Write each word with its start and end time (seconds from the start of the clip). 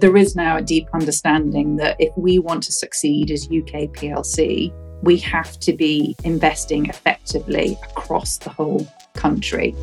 There 0.00 0.16
is 0.16 0.36
now 0.36 0.56
a 0.56 0.62
deep 0.62 0.88
understanding 0.94 1.74
that 1.76 1.96
if 1.98 2.16
we 2.16 2.38
want 2.38 2.62
to 2.64 2.72
succeed 2.72 3.32
as 3.32 3.46
UK 3.46 3.90
PLC, 3.90 4.72
we 5.02 5.16
have 5.18 5.58
to 5.58 5.72
be 5.72 6.14
investing 6.22 6.86
effectively 6.86 7.76
across 7.82 8.38
the 8.38 8.50
whole 8.50 8.86
country. 9.14 9.74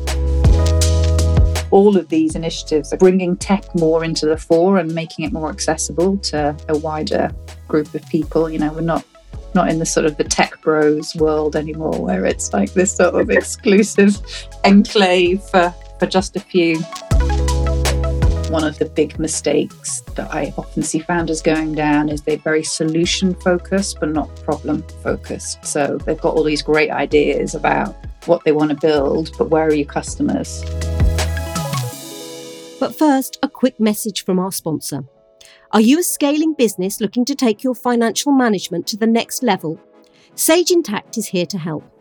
All 1.70 1.98
of 1.98 2.08
these 2.08 2.34
initiatives 2.34 2.94
are 2.94 2.96
bringing 2.96 3.36
tech 3.36 3.62
more 3.74 4.04
into 4.04 4.24
the 4.24 4.38
fore 4.38 4.78
and 4.78 4.94
making 4.94 5.26
it 5.26 5.34
more 5.34 5.50
accessible 5.50 6.16
to 6.18 6.56
a 6.70 6.78
wider 6.78 7.30
group 7.68 7.94
of 7.94 8.06
people. 8.08 8.48
You 8.48 8.58
know, 8.58 8.72
we're 8.72 8.80
not 8.80 9.04
not 9.54 9.68
in 9.68 9.78
the 9.78 9.86
sort 9.86 10.06
of 10.06 10.16
the 10.16 10.24
tech 10.24 10.62
bros 10.62 11.14
world 11.16 11.56
anymore 11.56 12.00
where 12.00 12.24
it's 12.24 12.52
like 12.54 12.72
this 12.72 12.94
sort 12.94 13.20
of 13.20 13.30
exclusive 13.30 14.16
enclave 14.64 15.42
for, 15.42 15.74
for 15.98 16.06
just 16.06 16.36
a 16.36 16.40
few. 16.40 16.78
One 18.50 18.62
of 18.62 18.78
the 18.78 18.84
big 18.84 19.18
mistakes 19.18 20.02
that 20.14 20.32
I 20.32 20.54
often 20.56 20.84
see 20.84 21.00
founders 21.00 21.42
going 21.42 21.74
down 21.74 22.08
is 22.08 22.22
they're 22.22 22.36
very 22.36 22.62
solution 22.62 23.34
focused, 23.34 23.98
but 23.98 24.10
not 24.10 24.34
problem 24.44 24.84
focused. 25.02 25.64
So 25.66 25.98
they've 26.06 26.20
got 26.20 26.34
all 26.34 26.44
these 26.44 26.62
great 26.62 26.90
ideas 26.90 27.56
about 27.56 27.96
what 28.26 28.44
they 28.44 28.52
want 28.52 28.70
to 28.70 28.76
build, 28.76 29.32
but 29.36 29.50
where 29.50 29.66
are 29.66 29.74
your 29.74 29.86
customers? 29.86 30.62
But 32.78 32.94
first, 32.96 33.38
a 33.42 33.48
quick 33.48 33.80
message 33.80 34.24
from 34.24 34.38
our 34.38 34.52
sponsor. 34.52 35.04
Are 35.72 35.80
you 35.80 35.98
a 35.98 36.04
scaling 36.04 36.54
business 36.54 37.00
looking 37.00 37.24
to 37.24 37.34
take 37.34 37.64
your 37.64 37.74
financial 37.74 38.30
management 38.30 38.86
to 38.88 38.96
the 38.96 39.08
next 39.08 39.42
level? 39.42 39.80
Sage 40.36 40.70
Intacct 40.70 41.18
is 41.18 41.26
here 41.26 41.46
to 41.46 41.58
help. 41.58 41.95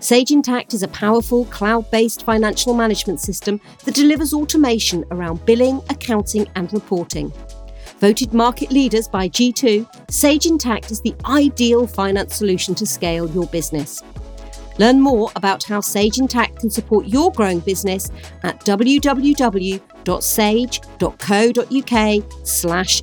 Sage 0.00 0.30
Intacct 0.30 0.74
is 0.74 0.82
a 0.82 0.88
powerful 0.88 1.44
cloud 1.46 1.90
based 1.90 2.24
financial 2.24 2.74
management 2.74 3.20
system 3.20 3.60
that 3.84 3.94
delivers 3.94 4.32
automation 4.32 5.04
around 5.10 5.44
billing, 5.44 5.80
accounting, 5.90 6.46
and 6.54 6.72
reporting. 6.72 7.32
Voted 8.00 8.32
market 8.32 8.70
leaders 8.70 9.08
by 9.08 9.28
G2, 9.28 10.10
Sage 10.10 10.44
Intacct 10.44 10.92
is 10.92 11.00
the 11.00 11.14
ideal 11.24 11.86
finance 11.86 12.36
solution 12.36 12.74
to 12.76 12.86
scale 12.86 13.28
your 13.30 13.46
business. 13.46 14.02
Learn 14.78 15.00
more 15.00 15.30
about 15.34 15.64
how 15.64 15.80
Sage 15.80 16.16
Intacct 16.18 16.60
can 16.60 16.70
support 16.70 17.06
your 17.06 17.32
growing 17.32 17.58
business 17.58 18.10
at 18.44 18.60
www.sage.co.uk 18.60 19.26
slash 22.46 23.02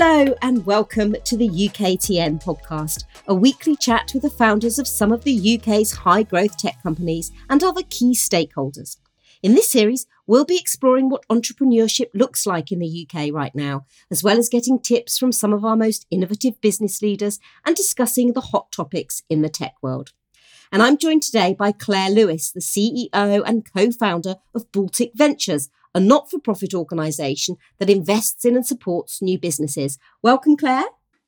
Hello 0.00 0.32
and 0.42 0.64
welcome 0.64 1.16
to 1.24 1.36
the 1.36 1.48
UKTN 1.48 2.40
podcast, 2.40 3.02
a 3.26 3.34
weekly 3.34 3.74
chat 3.74 4.12
with 4.14 4.22
the 4.22 4.30
founders 4.30 4.78
of 4.78 4.86
some 4.86 5.10
of 5.10 5.24
the 5.24 5.58
UK's 5.58 5.90
high 5.90 6.22
growth 6.22 6.56
tech 6.56 6.80
companies 6.84 7.32
and 7.50 7.64
other 7.64 7.82
key 7.82 8.14
stakeholders. 8.14 8.98
In 9.42 9.56
this 9.56 9.72
series, 9.72 10.06
we'll 10.24 10.44
be 10.44 10.56
exploring 10.56 11.10
what 11.10 11.26
entrepreneurship 11.26 12.10
looks 12.14 12.46
like 12.46 12.70
in 12.70 12.78
the 12.78 13.08
UK 13.10 13.34
right 13.34 13.52
now, 13.56 13.86
as 14.08 14.22
well 14.22 14.38
as 14.38 14.48
getting 14.48 14.78
tips 14.78 15.18
from 15.18 15.32
some 15.32 15.52
of 15.52 15.64
our 15.64 15.74
most 15.74 16.06
innovative 16.12 16.60
business 16.60 17.02
leaders 17.02 17.40
and 17.66 17.74
discussing 17.74 18.34
the 18.34 18.40
hot 18.40 18.70
topics 18.70 19.24
in 19.28 19.42
the 19.42 19.48
tech 19.48 19.74
world. 19.82 20.12
And 20.70 20.80
I'm 20.80 20.96
joined 20.96 21.24
today 21.24 21.56
by 21.58 21.72
Claire 21.72 22.10
Lewis, 22.10 22.52
the 22.52 22.60
CEO 22.60 23.42
and 23.44 23.66
co 23.74 23.90
founder 23.90 24.36
of 24.54 24.70
Baltic 24.70 25.10
Ventures, 25.16 25.70
a 25.98 26.00
not 26.00 26.30
for 26.30 26.38
profit 26.38 26.74
organisation 26.74 27.56
that 27.78 27.90
invests 27.90 28.44
in 28.44 28.54
and 28.54 28.64
supports 28.64 29.20
new 29.20 29.36
businesses. 29.36 29.98
Welcome, 30.22 30.56
Claire. 30.56 30.84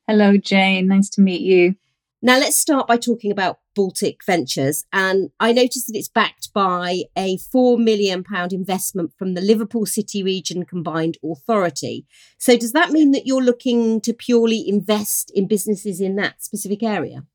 Hello, 0.07 0.37
Jane. 0.37 0.87
Nice 0.87 1.09
to 1.09 1.21
meet 1.21 1.41
you. 1.41 1.75
Now, 2.21 2.39
let's 2.39 2.55
start 2.55 2.87
by 2.87 2.95
talking 2.95 3.31
about 3.31 3.59
Baltic 3.75 4.23
Ventures. 4.25 4.85
And 4.93 5.31
I 5.41 5.51
noticed 5.51 5.87
that 5.87 5.97
it's 5.97 6.07
backed 6.07 6.53
by 6.53 7.03
a 7.17 7.37
£4 7.37 7.83
million 7.83 8.23
investment 8.51 9.11
from 9.17 9.33
the 9.33 9.41
Liverpool 9.41 9.85
City 9.85 10.23
Region 10.23 10.63
Combined 10.63 11.17
Authority. 11.21 12.05
So, 12.37 12.55
does 12.55 12.71
that 12.71 12.91
mean 12.91 13.11
that 13.11 13.27
you're 13.27 13.41
looking 13.41 13.99
to 14.01 14.13
purely 14.13 14.63
invest 14.69 15.31
in 15.35 15.47
businesses 15.47 15.99
in 15.99 16.15
that 16.15 16.41
specific 16.41 16.81
area? 16.81 17.25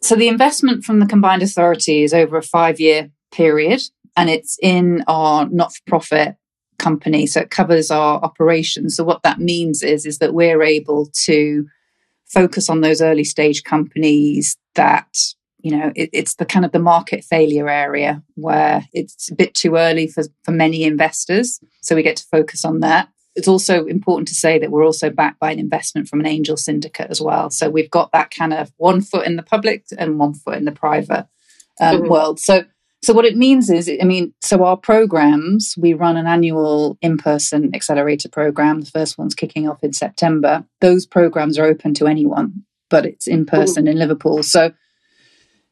So, 0.00 0.14
the 0.14 0.28
investment 0.28 0.84
from 0.84 1.00
the 1.00 1.06
Combined 1.06 1.42
Authority 1.42 2.02
is 2.02 2.14
over 2.14 2.38
a 2.38 2.42
five 2.42 2.80
year 2.80 3.10
period, 3.30 3.82
and 4.16 4.30
it's 4.30 4.56
in 4.62 5.04
our 5.06 5.46
not 5.50 5.74
for 5.74 5.82
profit 5.86 6.36
company. 6.78 7.26
So, 7.26 7.40
it 7.40 7.50
covers 7.50 7.90
our 7.90 8.20
operations. 8.20 8.96
So, 8.96 9.04
what 9.04 9.22
that 9.22 9.38
means 9.38 9.82
is, 9.82 10.06
is 10.06 10.18
that 10.18 10.34
we're 10.34 10.62
able 10.62 11.10
to 11.24 11.66
focus 12.28 12.68
on 12.68 12.80
those 12.80 13.00
early 13.00 13.24
stage 13.24 13.64
companies 13.64 14.56
that 14.74 15.16
you 15.60 15.76
know 15.76 15.92
it, 15.96 16.10
it's 16.12 16.34
the 16.34 16.44
kind 16.44 16.64
of 16.64 16.72
the 16.72 16.78
market 16.78 17.24
failure 17.24 17.68
area 17.68 18.22
where 18.34 18.86
it's 18.92 19.30
a 19.30 19.34
bit 19.34 19.54
too 19.54 19.76
early 19.76 20.06
for, 20.06 20.24
for 20.44 20.52
many 20.52 20.84
investors 20.84 21.60
so 21.82 21.96
we 21.96 22.02
get 22.02 22.16
to 22.16 22.26
focus 22.30 22.64
on 22.64 22.80
that 22.80 23.08
it's 23.34 23.48
also 23.48 23.86
important 23.86 24.28
to 24.28 24.34
say 24.34 24.58
that 24.58 24.70
we're 24.70 24.84
also 24.84 25.10
backed 25.10 25.38
by 25.38 25.50
an 25.50 25.58
investment 25.58 26.08
from 26.08 26.20
an 26.20 26.26
angel 26.26 26.56
syndicate 26.56 27.10
as 27.10 27.20
well 27.20 27.50
so 27.50 27.68
we've 27.68 27.90
got 27.90 28.12
that 28.12 28.30
kind 28.30 28.52
of 28.52 28.72
one 28.76 29.00
foot 29.00 29.26
in 29.26 29.36
the 29.36 29.42
public 29.42 29.84
and 29.96 30.18
one 30.18 30.34
foot 30.34 30.56
in 30.56 30.64
the 30.64 30.72
private 30.72 31.26
um, 31.80 31.96
mm-hmm. 31.96 32.08
world 32.08 32.38
so 32.38 32.64
so 33.02 33.12
what 33.14 33.24
it 33.24 33.36
means 33.36 33.70
is, 33.70 33.88
I 33.88 34.04
mean, 34.04 34.34
so 34.40 34.64
our 34.64 34.76
programs, 34.76 35.74
we 35.78 35.94
run 35.94 36.16
an 36.16 36.26
annual 36.26 36.98
in-person 37.00 37.74
accelerator 37.74 38.28
program. 38.28 38.80
The 38.80 38.90
first 38.90 39.16
one's 39.16 39.34
kicking 39.34 39.68
off 39.68 39.82
in 39.84 39.92
September. 39.92 40.64
Those 40.80 41.06
programs 41.06 41.58
are 41.58 41.66
open 41.66 41.94
to 41.94 42.06
anyone, 42.06 42.64
but 42.90 43.06
it's 43.06 43.28
in 43.28 43.46
person 43.46 43.86
in 43.86 43.98
Liverpool. 43.98 44.42
So 44.42 44.72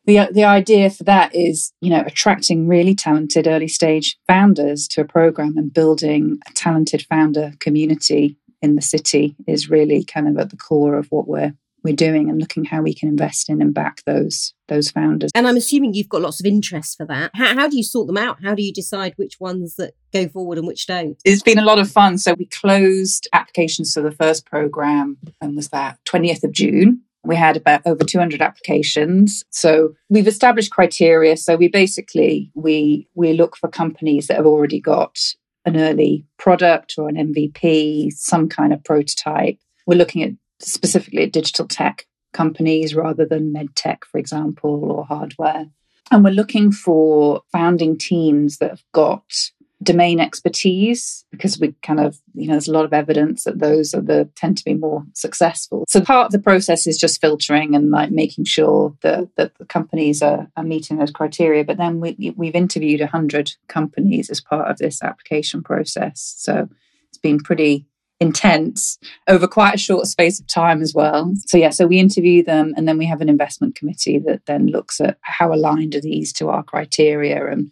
the 0.07 0.29
the 0.33 0.45
idea 0.45 0.89
for 0.89 1.03
that 1.05 1.35
is, 1.35 1.73
you 1.81 1.91
know, 1.91 2.05
attracting 2.07 2.69
really 2.69 2.95
talented 2.95 3.49
early 3.49 3.69
stage 3.69 4.17
founders 4.29 4.87
to 4.89 5.01
a 5.01 5.05
program 5.05 5.59
and 5.59 5.75
building 5.75 6.39
a 6.49 6.53
talented 6.53 7.05
founder 7.09 7.53
community 7.59 8.37
in 8.63 8.77
the 8.77 8.83
city 8.83 9.35
is 9.49 9.69
really 9.69 10.05
kind 10.05 10.29
of 10.29 10.39
at 10.39 10.51
the 10.51 10.57
core 10.57 10.97
of 10.97 11.09
what 11.09 11.27
we're 11.27 11.55
we're 11.87 11.95
doing 11.95 12.29
and 12.29 12.41
looking 12.41 12.65
how 12.65 12.83
we 12.83 12.93
can 12.93 13.09
invest 13.09 13.49
in 13.49 13.63
and 13.63 13.73
back 13.73 14.03
those 14.05 14.53
those 14.69 14.91
founders. 14.91 15.31
And 15.35 15.47
I'm 15.47 15.57
assuming 15.57 15.95
you've 15.95 16.09
got 16.09 16.23
lots 16.23 16.41
of 16.41 16.47
interest 16.47 16.97
for 16.97 17.07
that. 17.07 17.31
How, 17.35 17.55
how 17.55 17.69
do 17.69 17.77
you 17.77 17.85
sort 17.85 18.09
them 18.09 18.17
out? 18.17 18.43
How 18.43 18.55
do 18.55 18.63
you 18.63 18.73
decide 18.73 19.15
which 19.17 19.39
ones 19.39 19.77
that 19.77 19.95
go 20.13 20.29
forward 20.29 20.59
and 20.59 20.67
which 20.67 20.87
don't? 20.89 21.17
It's 21.25 21.43
been 21.43 21.59
a 21.59 21.65
lot 21.65 21.79
of 21.79 21.89
fun. 21.91 22.19
So 22.19 22.35
we 22.35 22.47
closed 22.47 23.29
applications 23.33 23.95
for 23.95 24.03
the 24.03 24.11
first 24.11 24.45
program 24.45 25.19
and 25.41 25.55
was 25.55 25.69
that 25.69 25.99
20th 26.05 26.43
of 26.43 26.51
June. 26.51 27.03
We 27.25 27.37
had 27.37 27.57
about 27.57 27.83
over 27.87 28.05
200 28.05 28.43
applications. 28.43 29.45
So 29.51 29.95
we've 30.09 30.29
established 30.29 30.73
criteria. 30.73 31.37
So 31.37 31.57
we 31.57 31.69
basically 31.69 32.51
we 32.55 33.09
we 33.15 33.33
look 33.33 33.57
for 33.57 33.69
companies 33.69 34.27
that 34.27 34.37
have 34.37 34.47
already 34.47 34.81
got 34.81 35.17
an 35.65 35.77
early 35.77 36.25
product 36.39 36.95
or 36.99 37.09
an 37.09 37.17
MVP, 37.17 38.13
some 38.13 38.49
kind 38.49 38.73
of 38.73 38.83
prototype. 38.85 39.59
We're 39.87 39.99
looking 39.99 40.23
at 40.23 40.33
specifically 40.61 41.27
digital 41.27 41.67
tech 41.67 42.07
companies 42.33 42.95
rather 42.95 43.25
than 43.25 43.53
med 43.53 43.75
tech, 43.75 44.05
for 44.05 44.19
example, 44.19 44.91
or 44.91 45.05
hardware. 45.05 45.67
And 46.11 46.23
we're 46.23 46.31
looking 46.31 46.71
for 46.71 47.43
founding 47.51 47.99
teams 47.99 48.59
that 48.59 48.71
have 48.71 48.85
got 48.93 49.51
domain 49.83 50.21
expertise 50.21 51.25
because 51.31 51.59
we 51.59 51.75
kind 51.83 52.01
of, 52.01 52.19
you 52.35 52.47
know, 52.47 52.55
there's 52.55 52.69
a 52.69 52.73
lot 52.73 52.85
of 52.85 52.93
evidence 52.93 53.45
that 53.45 53.59
those 53.59 53.95
are 53.95 54.01
the 54.01 54.29
tend 54.35 54.57
to 54.59 54.65
be 54.65 54.75
more 54.75 55.05
successful. 55.13 55.85
So 55.89 56.01
part 56.01 56.27
of 56.27 56.33
the 56.33 56.39
process 56.39 56.87
is 56.87 56.99
just 56.99 57.21
filtering 57.21 57.75
and 57.75 57.91
like 57.91 58.11
making 58.11 58.45
sure 58.45 58.95
that, 59.03 59.29
that 59.37 59.57
the 59.59 59.67
companies 59.67 60.23
are, 60.23 60.49
are 60.57 60.65
meeting 60.65 60.97
those 60.97 61.11
criteria. 61.11 61.65
But 61.65 61.77
then 61.77 62.01
we, 62.01 62.35
we've 62.37 62.55
interviewed 62.55 63.01
100 63.01 63.55
companies 63.69 64.31
as 64.31 64.41
part 64.41 64.71
of 64.71 64.79
this 64.79 65.03
application 65.03 65.63
process. 65.63 66.35
So 66.39 66.69
it's 67.09 67.19
been 67.19 67.41
pretty 67.41 67.87
intense 68.19 68.99
over 69.29 69.47
quite 69.47 69.75
a 69.75 69.79
short 69.79 70.07
space 70.07 70.41
of 70.41 70.47
time 70.47 70.81
as 70.81 70.95
well. 70.95 71.33
So 71.47 71.59
yeah, 71.59 71.71
so 71.71 71.87
we 71.87 71.99
interview 71.99 72.43
them 72.43 72.73
and 72.77 72.89
then 72.89 72.99
we 72.99 73.07
have 73.07 73.21
an 73.21 73.29
investment 73.29 73.75
committee 73.75 74.19
that 74.21 74.47
then 74.47 74.69
looks 74.69 75.01
at 75.01 75.19
how 75.21 75.53
aligned 75.53 75.95
are 75.95 76.01
these 76.01 76.33
to 76.35 76.49
our 76.49 76.63
criteria 76.63 77.47
and 77.51 77.71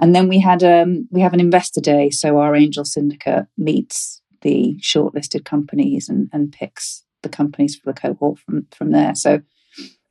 and 0.00 0.14
then 0.14 0.28
we 0.28 0.38
had 0.38 0.62
um 0.62 1.08
we 1.10 1.20
have 1.22 1.32
an 1.32 1.40
investor 1.40 1.80
day 1.80 2.10
so 2.10 2.38
our 2.38 2.54
angel 2.54 2.84
syndicate 2.84 3.46
meets 3.56 4.20
the 4.42 4.76
shortlisted 4.80 5.44
companies 5.44 6.08
and, 6.08 6.28
and 6.32 6.52
picks 6.52 7.04
the 7.22 7.28
companies 7.28 7.76
for 7.76 7.92
the 7.92 7.98
cohort 7.98 8.38
from 8.38 8.66
from 8.74 8.92
there. 8.92 9.14
So 9.14 9.42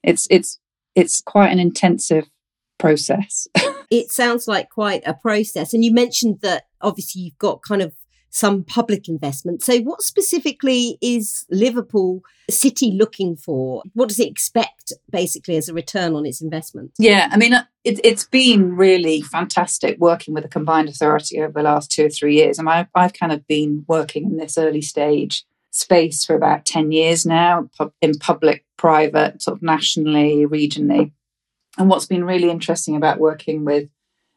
it's 0.03 0.27
it's 0.29 0.59
it's 0.95 1.21
quite 1.21 1.51
an 1.51 1.59
intensive 1.59 2.29
process. 2.77 3.47
it 3.91 4.11
sounds 4.11 4.47
like 4.47 4.69
quite 4.69 5.03
a 5.05 5.13
process. 5.13 5.73
And 5.73 5.83
you 5.83 5.93
mentioned 5.93 6.39
that 6.41 6.65
obviously 6.81 7.21
you've 7.21 7.37
got 7.37 7.61
kind 7.61 7.81
of 7.81 7.93
some 8.37 8.63
public 8.63 9.09
investment. 9.09 9.63
So, 9.63 9.79
what 9.79 10.03
specifically 10.03 10.99
is 11.01 11.45
Liverpool 11.49 12.21
City 12.49 12.91
looking 12.91 13.35
for? 13.35 13.81
What 13.93 14.09
does 14.09 14.19
it 14.19 14.27
expect 14.27 14.93
basically 15.09 15.57
as 15.57 15.67
a 15.67 15.73
return 15.73 16.13
on 16.13 16.25
its 16.25 16.39
investment? 16.39 16.91
Yeah, 16.99 17.29
I 17.31 17.37
mean, 17.37 17.53
it, 17.83 18.05
has 18.05 18.25
been 18.25 18.75
really 18.75 19.21
fantastic 19.21 19.97
working 19.97 20.35
with 20.35 20.43
the 20.43 20.49
combined 20.49 20.87
authority 20.87 21.41
over 21.41 21.53
the 21.53 21.63
last 21.63 21.91
two 21.91 22.05
or 22.05 22.09
three 22.09 22.35
years. 22.35 22.59
And 22.59 22.69
I, 22.69 22.87
I've 22.93 23.13
kind 23.13 23.31
of 23.31 23.47
been 23.47 23.85
working 23.87 24.25
in 24.25 24.37
this 24.37 24.55
early 24.55 24.83
stage 24.83 25.43
space 25.71 26.23
for 26.23 26.35
about 26.35 26.65
10 26.65 26.91
years 26.91 27.25
now 27.25 27.69
in 28.01 28.13
public, 28.19 28.65
private, 28.77 29.41
sort 29.41 29.57
of 29.57 29.63
nationally, 29.63 30.45
regionally. 30.45 31.11
And 31.79 31.89
what's 31.89 32.05
been 32.05 32.23
really 32.23 32.51
interesting 32.51 32.95
about 32.95 33.19
working 33.19 33.65
with 33.65 33.89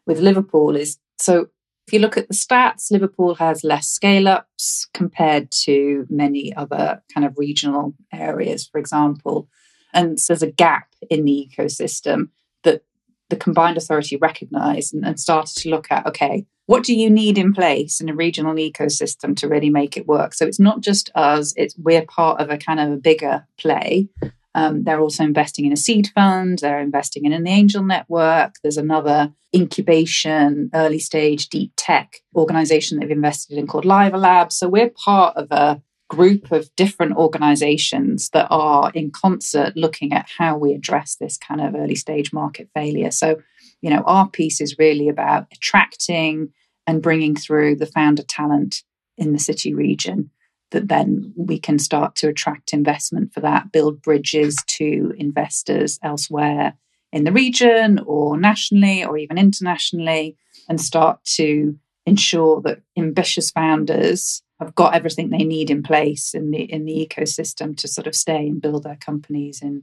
with 0.07 0.21
Liverpool 0.21 0.75
is 0.75 0.99
so 1.19 1.49
if 1.91 1.95
you 1.95 1.99
look 1.99 2.17
at 2.17 2.29
the 2.29 2.35
stats, 2.35 2.93
Liverpool 2.93 3.35
has 3.35 3.65
less 3.65 3.89
scale 3.89 4.29
ups 4.29 4.87
compared 4.95 5.51
to 5.51 6.07
many 6.09 6.55
other 6.55 7.03
kind 7.13 7.27
of 7.27 7.37
regional 7.37 7.95
areas, 8.13 8.65
for 8.65 8.79
example. 8.79 9.49
And 9.93 10.21
so 10.21 10.33
there's 10.33 10.45
a 10.45 10.53
gap 10.53 10.87
in 11.11 11.25
the 11.25 11.51
ecosystem 11.51 12.29
that 12.63 12.85
the 13.29 13.35
combined 13.35 13.77
authority 13.77 14.15
recognized 14.19 14.95
and, 14.95 15.05
and 15.05 15.19
started 15.19 15.61
to 15.63 15.69
look 15.69 15.91
at 15.91 16.07
okay, 16.07 16.47
what 16.67 16.85
do 16.85 16.95
you 16.95 17.11
need 17.11 17.37
in 17.37 17.53
place 17.53 18.01
in 18.01 18.09
a 18.09 18.15
regional 18.15 18.55
ecosystem 18.55 19.37
to 19.39 19.49
really 19.49 19.69
make 19.69 19.97
it 19.97 20.07
work? 20.07 20.33
So 20.33 20.47
it's 20.47 20.61
not 20.61 20.83
just 20.83 21.11
us, 21.17 21.53
it's 21.57 21.75
we're 21.77 22.07
part 22.07 22.41
of 22.41 22.51
a 22.51 22.57
kind 22.57 22.79
of 22.79 22.93
a 22.93 22.99
bigger 22.99 23.49
play. 23.59 24.09
Um, 24.55 24.85
they're 24.85 25.01
also 25.01 25.25
investing 25.25 25.65
in 25.65 25.73
a 25.73 25.77
seed 25.77 26.09
fund. 26.15 26.59
They're 26.59 26.81
investing 26.81 27.25
in 27.25 27.33
an 27.33 27.47
angel 27.47 27.85
network. 27.85 28.55
There's 28.63 28.77
another 28.77 29.33
incubation, 29.55 30.71
early 30.75 30.99
stage 30.99 31.49
deep 31.49 31.73
tech 31.77 32.17
organization 32.35 32.99
they've 32.99 33.11
invested 33.11 33.59
in 33.59 33.67
called 33.67 33.85
Live 33.85 34.15
Lab. 34.15 34.53
So 34.53 34.69
we're 34.69 34.91
part 34.91 35.37
of 35.37 35.49
a 35.51 35.81
group 36.09 36.51
of 36.51 36.75
different 36.75 37.17
organizations 37.17 38.31
that 38.31 38.49
are 38.51 38.91
in 38.95 39.13
concert 39.13 39.77
looking 39.77 40.13
at 40.13 40.29
how 40.39 40.59
we 40.59 40.73
address 40.73 41.17
this 41.17 41.37
kind 41.39 41.61
of 41.61 41.75
early 41.75 41.95
stage 41.95 42.33
market 42.33 42.69
failure. 42.75 43.13
So, 43.13 43.41
you 43.81 43.91
know, 43.91 44.03
our 44.07 44.29
piece 44.29 44.61
is 44.61 44.77
really 44.79 45.09
about 45.09 45.47
attracting 45.53 46.53
and 46.87 47.01
bringing 47.01 47.37
through 47.37 47.77
the 47.77 47.87
founder 47.87 48.25
talent 48.25 48.83
in 49.17 49.33
the 49.33 49.39
city 49.39 49.73
region 49.73 50.31
that 50.71 50.89
then 50.89 51.33
we 51.37 51.59
can 51.59 51.79
start 51.79 52.15
to 52.17 52.29
attract 52.29 52.73
investment 52.73 53.33
for 53.33 53.41
that, 53.41 53.73
build 53.73 54.03
bridges 54.03 54.57
to 54.67 55.15
investors 55.17 55.99
elsewhere 56.03 56.75
in 57.13 57.25
the 57.25 57.33
region 57.33 58.01
or 58.07 58.39
nationally 58.39 59.05
or 59.05 59.19
even 59.19 59.39
internationally, 59.39 60.37
and 60.69 60.81
start 60.81 61.23
to 61.25 61.77
ensure 62.07 62.61
that 62.63 62.81
ambitious 62.97 63.51
founders 63.51 64.43
have 64.61 64.75
got 64.75 64.95
everything 64.95 65.31
they 65.31 65.45
need 65.45 65.71
in 65.71 65.83
place 65.83 66.35
in 66.35 66.51
the 66.51 66.63
in 66.63 66.85
the 66.85 67.07
ecosystem 67.09 67.77
to 67.77 67.89
sort 67.89 68.07
of 68.07 68.15
stay 68.15 68.47
and 68.47 68.63
build 68.63 68.85
their 68.85 68.97
companies 68.97 69.61
in 69.63 69.83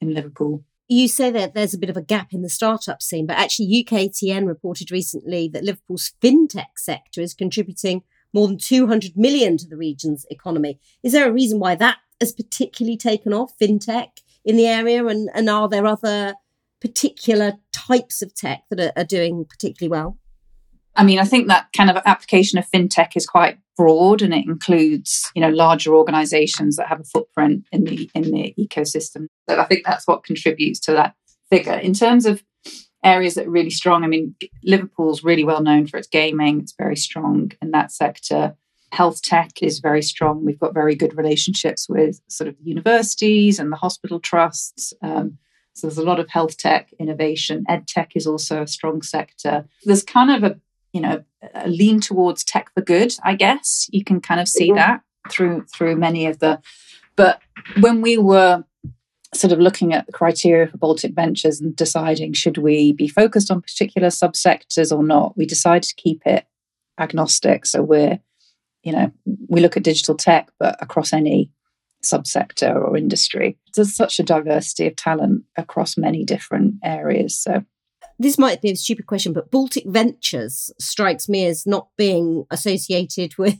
in 0.00 0.14
Liverpool. 0.14 0.64
You 0.88 1.06
say 1.06 1.30
that 1.30 1.54
there's 1.54 1.74
a 1.74 1.78
bit 1.78 1.90
of 1.90 1.96
a 1.96 2.02
gap 2.02 2.32
in 2.32 2.42
the 2.42 2.48
startup 2.48 3.02
scene, 3.02 3.26
but 3.26 3.36
actually 3.36 3.84
UKTN 3.84 4.46
reported 4.46 4.90
recently 4.90 5.48
that 5.48 5.64
Liverpool's 5.64 6.12
fintech 6.22 6.78
sector 6.78 7.20
is 7.20 7.34
contributing 7.34 8.02
more 8.32 8.46
than 8.46 8.58
200 8.58 9.16
million 9.16 9.56
to 9.58 9.66
the 9.66 9.76
region's 9.76 10.26
economy. 10.30 10.78
Is 11.02 11.12
there 11.12 11.28
a 11.28 11.32
reason 11.32 11.58
why 11.58 11.74
that 11.76 11.98
has 12.20 12.32
particularly 12.32 12.96
taken 12.96 13.32
off, 13.32 13.52
fintech 13.60 14.08
in 14.44 14.56
the 14.56 14.66
area? 14.66 15.06
And, 15.06 15.30
and 15.34 15.48
are 15.48 15.68
there 15.68 15.86
other 15.86 16.34
particular 16.80 17.54
types 17.72 18.22
of 18.22 18.34
tech 18.34 18.62
that 18.70 18.80
are, 18.80 18.92
are 18.96 19.04
doing 19.04 19.44
particularly 19.44 19.90
well? 19.90 20.18
I 20.96 21.04
mean, 21.04 21.20
I 21.20 21.24
think 21.24 21.46
that 21.46 21.68
kind 21.76 21.90
of 21.90 22.02
application 22.04 22.58
of 22.58 22.68
fintech 22.68 23.16
is 23.16 23.24
quite 23.24 23.58
broad 23.76 24.20
and 24.20 24.34
it 24.34 24.46
includes, 24.46 25.30
you 25.34 25.40
know, 25.40 25.50
larger 25.50 25.94
organizations 25.94 26.74
that 26.76 26.88
have 26.88 27.00
a 27.00 27.04
footprint 27.04 27.66
in 27.70 27.84
the 27.84 28.10
in 28.14 28.32
the 28.32 28.52
ecosystem. 28.58 29.28
So 29.48 29.58
I 29.60 29.64
think 29.64 29.86
that's 29.86 30.08
what 30.08 30.24
contributes 30.24 30.80
to 30.80 30.92
that 30.92 31.14
figure. 31.50 31.74
In 31.74 31.94
terms 31.94 32.26
of 32.26 32.42
areas 33.04 33.34
that 33.34 33.46
are 33.46 33.50
really 33.50 33.70
strong. 33.70 34.04
I 34.04 34.06
mean, 34.06 34.34
Liverpool's 34.64 35.24
really 35.24 35.44
well 35.44 35.62
known 35.62 35.86
for 35.86 35.96
its 35.96 36.08
gaming, 36.08 36.60
it's 36.60 36.74
very 36.76 36.96
strong 36.96 37.52
in 37.62 37.70
that 37.70 37.92
sector. 37.92 38.56
Health 38.90 39.20
tech 39.22 39.62
is 39.62 39.80
very 39.80 40.02
strong. 40.02 40.44
We've 40.44 40.58
got 40.58 40.72
very 40.72 40.94
good 40.94 41.16
relationships 41.16 41.88
with 41.88 42.20
sort 42.28 42.48
of 42.48 42.56
universities 42.62 43.58
and 43.58 43.70
the 43.70 43.76
hospital 43.76 44.18
trusts. 44.18 44.94
Um, 45.02 45.38
so 45.74 45.86
there's 45.86 45.98
a 45.98 46.02
lot 46.02 46.18
of 46.18 46.28
health 46.28 46.56
tech 46.56 46.92
innovation. 46.98 47.64
Ed 47.68 47.86
tech 47.86 48.12
is 48.16 48.26
also 48.26 48.62
a 48.62 48.66
strong 48.66 49.02
sector. 49.02 49.68
There's 49.84 50.02
kind 50.02 50.30
of 50.30 50.50
a 50.50 50.58
you 50.92 51.00
know 51.00 51.22
a 51.54 51.68
lean 51.68 52.00
towards 52.00 52.42
tech 52.42 52.72
for 52.74 52.80
good. 52.80 53.14
I 53.22 53.34
guess 53.34 53.88
you 53.92 54.04
can 54.04 54.20
kind 54.20 54.40
of 54.40 54.48
see 54.48 54.70
mm-hmm. 54.70 54.76
that 54.76 55.02
through 55.30 55.66
through 55.72 55.96
many 55.96 56.26
of 56.26 56.40
the. 56.40 56.60
But 57.14 57.40
when 57.80 58.00
we 58.00 58.16
were 58.16 58.64
sort 59.34 59.52
of 59.52 59.58
looking 59.58 59.92
at 59.92 60.06
the 60.06 60.12
criteria 60.12 60.66
for 60.66 60.78
Baltic 60.78 61.14
Ventures 61.14 61.60
and 61.60 61.76
deciding 61.76 62.32
should 62.32 62.58
we 62.58 62.92
be 62.92 63.08
focused 63.08 63.50
on 63.50 63.60
particular 63.60 64.08
subsectors 64.08 64.96
or 64.96 65.02
not, 65.02 65.36
we 65.36 65.46
decided 65.46 65.82
to 65.84 65.94
keep 65.96 66.22
it 66.26 66.46
agnostic. 66.98 67.66
So 67.66 67.82
we're, 67.82 68.18
you 68.82 68.92
know, 68.92 69.12
we 69.48 69.60
look 69.60 69.76
at 69.76 69.82
digital 69.82 70.16
tech, 70.16 70.48
but 70.58 70.76
across 70.80 71.12
any 71.12 71.50
subsector 72.02 72.74
or 72.74 72.96
industry. 72.96 73.58
There's 73.74 73.94
such 73.94 74.18
a 74.18 74.22
diversity 74.22 74.86
of 74.86 74.96
talent 74.96 75.44
across 75.56 75.96
many 75.96 76.24
different 76.24 76.74
areas. 76.82 77.38
So 77.38 77.64
this 78.18 78.38
might 78.38 78.62
be 78.62 78.70
a 78.70 78.76
stupid 78.76 79.06
question, 79.06 79.32
but 79.32 79.50
Baltic 79.50 79.84
Ventures 79.86 80.70
strikes 80.80 81.28
me 81.28 81.46
as 81.46 81.66
not 81.66 81.88
being 81.96 82.44
associated 82.50 83.34
with 83.38 83.58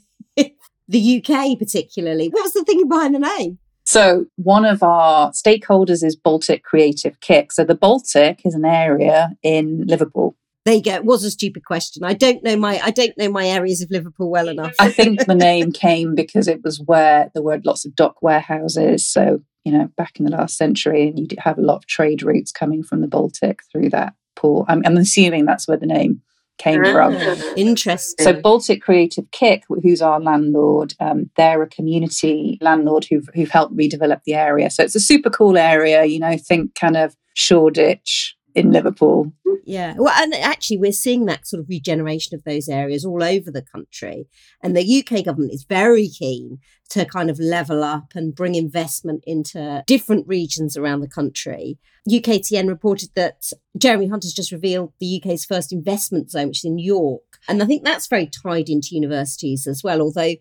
the 0.88 1.22
UK 1.22 1.58
particularly. 1.58 2.28
What 2.28 2.44
was 2.44 2.54
the 2.54 2.64
thinking 2.64 2.88
behind 2.88 3.14
the 3.14 3.20
name? 3.20 3.58
So, 3.88 4.26
one 4.36 4.66
of 4.66 4.82
our 4.82 5.30
stakeholders 5.30 6.04
is 6.04 6.14
Baltic 6.14 6.62
Creative 6.62 7.16
CIC. 7.24 7.52
So, 7.52 7.64
the 7.64 7.74
Baltic 7.74 8.42
is 8.44 8.54
an 8.54 8.66
area 8.66 9.30
in 9.42 9.86
Liverpool. 9.86 10.36
There 10.66 10.74
you 10.74 10.82
go. 10.82 10.96
It 10.96 11.06
was 11.06 11.24
a 11.24 11.30
stupid 11.30 11.64
question. 11.64 12.04
I 12.04 12.12
don't 12.12 12.44
know 12.44 12.54
my 12.54 12.78
I 12.84 12.90
don't 12.90 13.16
know 13.16 13.30
my 13.30 13.48
areas 13.48 13.80
of 13.80 13.90
Liverpool 13.90 14.30
well 14.30 14.48
enough. 14.48 14.74
I 14.78 14.90
think 14.90 15.24
the 15.24 15.34
name 15.48 15.72
came 15.72 16.14
because 16.14 16.48
it 16.48 16.62
was 16.62 16.78
where 16.78 17.30
there 17.32 17.42
were 17.42 17.62
lots 17.64 17.86
of 17.86 17.96
dock 17.96 18.20
warehouses. 18.20 19.08
So, 19.08 19.40
you 19.64 19.72
know, 19.72 19.88
back 19.96 20.18
in 20.18 20.26
the 20.26 20.32
last 20.32 20.58
century, 20.58 21.08
and 21.08 21.18
you 21.18 21.26
have 21.38 21.56
a 21.56 21.62
lot 21.62 21.76
of 21.76 21.86
trade 21.86 22.22
routes 22.22 22.52
coming 22.52 22.82
from 22.82 23.00
the 23.00 23.08
Baltic 23.08 23.60
through 23.72 23.88
that 23.88 24.12
port. 24.36 24.66
I'm, 24.68 24.82
I'm 24.84 24.98
assuming 24.98 25.46
that's 25.46 25.66
where 25.66 25.78
the 25.78 25.86
name 25.86 26.20
came 26.58 26.84
from. 26.84 27.16
Ah, 27.18 27.52
interesting. 27.56 28.24
So 28.24 28.40
Baltic 28.40 28.82
Creative 28.82 29.24
CIC, 29.34 29.64
who's 29.82 30.02
our 30.02 30.20
landlord, 30.20 30.94
um, 31.00 31.30
they're 31.36 31.62
a 31.62 31.68
community 31.68 32.58
landlord 32.60 33.06
who've, 33.08 33.28
who've 33.34 33.50
helped 33.50 33.76
redevelop 33.76 34.22
the 34.24 34.34
area. 34.34 34.70
So 34.70 34.82
it's 34.82 34.94
a 34.94 35.00
super 35.00 35.30
cool 35.30 35.56
area, 35.56 36.04
you 36.04 36.18
know, 36.18 36.36
think 36.36 36.74
kind 36.74 36.96
of 36.96 37.16
Shoreditch, 37.34 38.36
in 38.54 38.72
Liverpool. 38.72 39.32
Yeah. 39.64 39.94
Well, 39.98 40.14
and 40.16 40.34
actually, 40.34 40.78
we're 40.78 40.92
seeing 40.92 41.26
that 41.26 41.46
sort 41.46 41.60
of 41.60 41.68
regeneration 41.68 42.34
of 42.34 42.44
those 42.44 42.68
areas 42.68 43.04
all 43.04 43.22
over 43.22 43.50
the 43.50 43.62
country. 43.62 44.26
And 44.62 44.74
the 44.74 45.04
UK 45.06 45.24
government 45.24 45.52
is 45.52 45.64
very 45.64 46.08
keen 46.08 46.58
to 46.90 47.04
kind 47.04 47.28
of 47.28 47.38
level 47.38 47.84
up 47.84 48.12
and 48.14 48.34
bring 48.34 48.54
investment 48.54 49.24
into 49.26 49.84
different 49.86 50.26
regions 50.26 50.76
around 50.76 51.00
the 51.00 51.08
country. 51.08 51.78
UKTN 52.08 52.66
reported 52.66 53.10
that 53.14 53.52
Jeremy 53.76 54.08
Hunt 54.08 54.24
has 54.24 54.32
just 54.32 54.52
revealed 54.52 54.94
the 54.98 55.20
UK's 55.22 55.44
first 55.44 55.70
investment 55.70 56.30
zone, 56.30 56.48
which 56.48 56.60
is 56.60 56.64
in 56.64 56.78
York. 56.78 57.38
And 57.46 57.62
I 57.62 57.66
think 57.66 57.84
that's 57.84 58.06
very 58.06 58.26
tied 58.26 58.70
into 58.70 58.94
universities 58.94 59.66
as 59.66 59.82
well, 59.84 60.00
although 60.00 60.34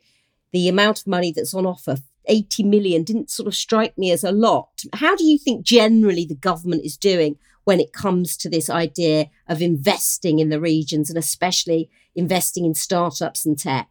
the 0.54 0.70
amount 0.70 1.02
of 1.02 1.08
money 1.08 1.34
that's 1.36 1.54
on 1.54 1.66
offer 1.66 1.98
80 2.28 2.64
million 2.64 3.04
didn't 3.04 3.30
sort 3.30 3.48
of 3.48 3.56
strike 3.56 3.98
me 3.98 4.12
as 4.12 4.24
a 4.24 4.32
lot. 4.32 4.70
How 4.94 5.16
do 5.16 5.26
you 5.26 5.38
think 5.38 5.66
generally 5.66 6.26
the 6.26 6.36
government 6.36 6.86
is 6.86 6.98
doing 6.98 7.38
when 7.68 7.82
it 7.82 7.92
comes 7.92 8.38
to 8.38 8.50
this 8.50 8.70
idea 8.70 9.30
of 9.50 9.62
investing 9.62 10.40
in 10.40 10.48
the 10.48 10.62
regions 10.62 11.10
and 11.10 11.20
especially 11.20 11.90
investing 12.16 12.64
in 12.64 12.74
startups 12.74 13.46
and 13.46 13.60
tech? 13.60 13.90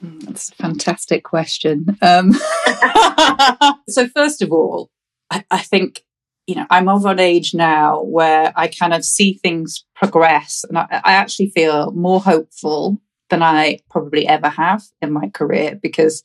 Hmm, 0.00 0.18
that's 0.18 0.48
a 0.48 0.54
fantastic 0.56 1.22
question. 1.22 1.96
Um, 2.02 2.32
so, 3.88 4.08
first 4.08 4.42
of 4.42 4.50
all, 4.50 4.90
I, 5.30 5.44
I 5.52 5.58
think 5.58 6.02
you 6.48 6.56
know 6.56 6.66
I'm 6.68 6.88
of 6.88 7.06
an 7.06 7.20
age 7.20 7.54
now 7.54 8.02
where 8.02 8.52
I 8.56 8.66
kind 8.66 8.92
of 8.92 9.04
see 9.04 9.34
things 9.34 9.84
progress, 9.94 10.64
and 10.68 10.76
I, 10.76 11.00
I 11.04 11.12
actually 11.12 11.50
feel 11.50 11.92
more 11.92 12.20
hopeful 12.20 13.00
than 13.30 13.40
I 13.40 13.78
probably 13.88 14.26
ever 14.26 14.48
have 14.48 14.82
in 15.00 15.12
my 15.12 15.28
career 15.28 15.78
because 15.80 16.24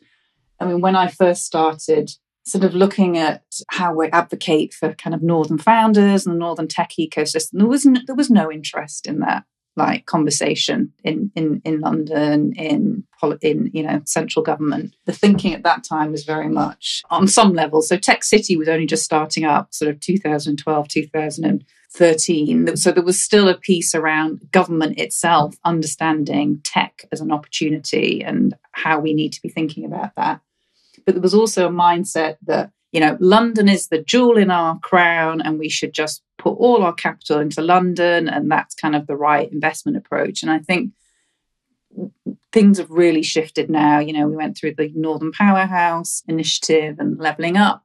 I 0.60 0.66
mean, 0.66 0.82
when 0.82 0.96
I 0.96 1.10
first 1.10 1.46
started 1.46 2.12
sort 2.43 2.63
of 2.63 2.74
looking 2.74 3.17
at 3.17 3.43
how 3.69 3.93
we 3.93 4.07
advocate 4.07 4.74
for 4.74 4.93
kind 4.93 5.13
of 5.13 5.21
northern 5.21 5.57
founders 5.57 6.25
and 6.25 6.36
the 6.36 6.39
northern 6.39 6.67
tech 6.67 6.91
ecosystem. 7.00 7.51
There 7.53 7.67
was 7.67 7.86
no, 7.86 8.01
there 8.05 8.15
was 8.15 8.29
no 8.29 8.51
interest 8.51 9.07
in 9.07 9.19
that 9.19 9.43
like 9.77 10.05
conversation 10.05 10.91
in 11.03 11.31
in 11.36 11.62
in 11.63 11.79
London 11.79 12.53
in 12.53 13.03
in 13.41 13.71
you 13.74 13.83
know 13.83 14.01
central 14.05 14.43
government. 14.43 14.95
The 15.05 15.13
thinking 15.13 15.53
at 15.53 15.63
that 15.63 15.83
time 15.83 16.12
was 16.12 16.25
very 16.25 16.50
much 16.50 17.03
on 17.10 17.27
some 17.27 17.53
level. 17.53 17.81
So 17.81 17.98
tech 17.98 18.24
city 18.24 18.57
was 18.57 18.67
only 18.67 18.86
just 18.86 19.05
starting 19.05 19.45
up 19.45 19.74
sort 19.74 19.89
of 19.89 20.00
2012 20.00 20.88
2013 20.88 22.75
so 22.77 22.91
there 22.91 23.03
was 23.03 23.21
still 23.21 23.50
a 23.50 23.57
piece 23.57 23.93
around 23.93 24.50
government 24.51 24.98
itself 24.98 25.55
understanding 25.65 26.62
tech 26.63 27.05
as 27.12 27.19
an 27.19 27.31
opportunity 27.31 28.24
and 28.24 28.55
how 28.71 29.00
we 29.00 29.13
need 29.13 29.33
to 29.33 29.41
be 29.41 29.50
thinking 29.50 29.86
about 29.86 30.15
that 30.15 30.39
but 31.05 31.15
there 31.15 31.22
was 31.22 31.34
also 31.34 31.67
a 31.67 31.72
mindset 31.72 32.38
that, 32.43 32.72
you 32.91 33.00
know, 33.00 33.17
London 33.20 33.70
is 33.70 33.88
the 33.88 34.01
jewel 34.01 34.38
in 34.38 34.51
our 34.51 34.79
crown 34.79 35.41
and 35.41 35.60
we 35.60 35.70
should 35.70 35.93
just 35.93 36.24
put 36.38 36.51
all 36.51 36.84
our 36.84 36.93
capital 36.93 37.39
into 37.39 37.62
London 37.62 38.27
and 38.27 38.50
that's 38.50 38.75
kind 38.75 38.96
of 38.96 39.08
the 39.08 39.15
right 39.15 39.51
investment 39.51 39.98
approach. 39.98 40.43
And 40.43 40.51
I 40.51 40.60
think 40.60 40.91
things 42.51 42.77
have 42.77 42.89
really 42.89 43.24
shifted 43.24 43.70
now. 43.70 44.00
You 44.00 44.13
know, 44.13 44.27
we 44.27 44.36
went 44.36 44.58
through 44.58 44.75
the 44.75 44.91
Northern 44.96 45.31
Powerhouse 45.31 46.24
initiative 46.27 46.98
and 47.00 47.17
leveling 47.17 47.58
up 47.58 47.84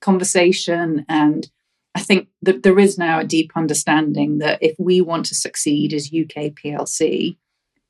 conversation 0.00 1.04
and 1.08 1.48
I 1.96 2.00
think 2.00 2.28
that 2.42 2.62
there 2.62 2.78
is 2.78 2.98
now 2.98 3.20
a 3.20 3.24
deep 3.24 3.52
understanding 3.56 4.36
that 4.38 4.62
if 4.62 4.76
we 4.78 5.00
want 5.00 5.24
to 5.26 5.34
succeed 5.34 5.94
as 5.94 6.12
UK 6.12 6.52
PLC, 6.52 7.38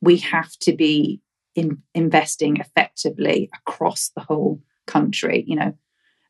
we 0.01 0.19
have 0.19 0.53
to 0.61 0.73
be 0.73 1.21
in 1.57 1.83
investing 1.95 2.59
effectively 2.59 3.51
across 3.55 4.11
the 4.15 4.21
whole 4.21 4.61
country. 4.87 5.43
You 5.47 5.57
know, 5.57 5.75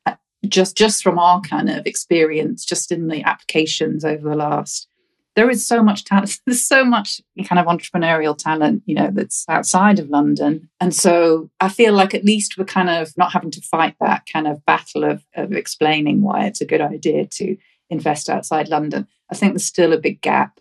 uh, 0.07 0.15
just 0.49 0.77
just 0.77 1.03
from 1.03 1.19
our 1.19 1.41
kind 1.43 1.69
of 1.69 1.87
experience, 1.87 2.65
just 2.65 2.91
in 2.91 3.09
the 3.09 3.23
applications 3.23 4.05
over 4.05 4.31
the 4.31 4.37
last, 4.37 4.89
there 5.35 5.51
is 5.51 5.67
so 5.67 5.83
much 5.83 6.05
talent. 6.05 6.39
There's 6.47 6.65
so 6.65 6.85
much 6.85 7.21
kind 7.45 7.59
of 7.59 7.67
entrepreneurial 7.67 8.39
talent, 8.39 8.85
you 8.87 8.95
know, 8.95 9.11
that's 9.13 9.45
outside 9.49 9.99
of 9.99 10.09
London, 10.09 10.71
and 10.81 10.95
so 10.95 11.51
I 11.61 11.69
feel 11.69 11.93
like 11.93 12.15
at 12.15 12.25
least 12.25 12.57
we're 12.57 12.65
kind 12.65 12.89
of 12.89 13.13
not 13.19 13.33
having 13.33 13.51
to 13.51 13.61
fight 13.61 13.97
that 14.01 14.23
kind 14.33 14.47
of 14.47 14.65
battle 14.65 15.05
of 15.05 15.25
of 15.35 15.53
explaining 15.53 16.23
why 16.23 16.47
it's 16.47 16.61
a 16.61 16.67
good 16.67 16.81
idea 16.81 17.27
to 17.27 17.57
invest 17.91 18.31
outside 18.31 18.69
London. 18.69 19.07
I 19.31 19.35
think 19.35 19.53
there's 19.53 19.65
still 19.65 19.93
a 19.93 19.99
big 19.99 20.21
gap 20.21 20.61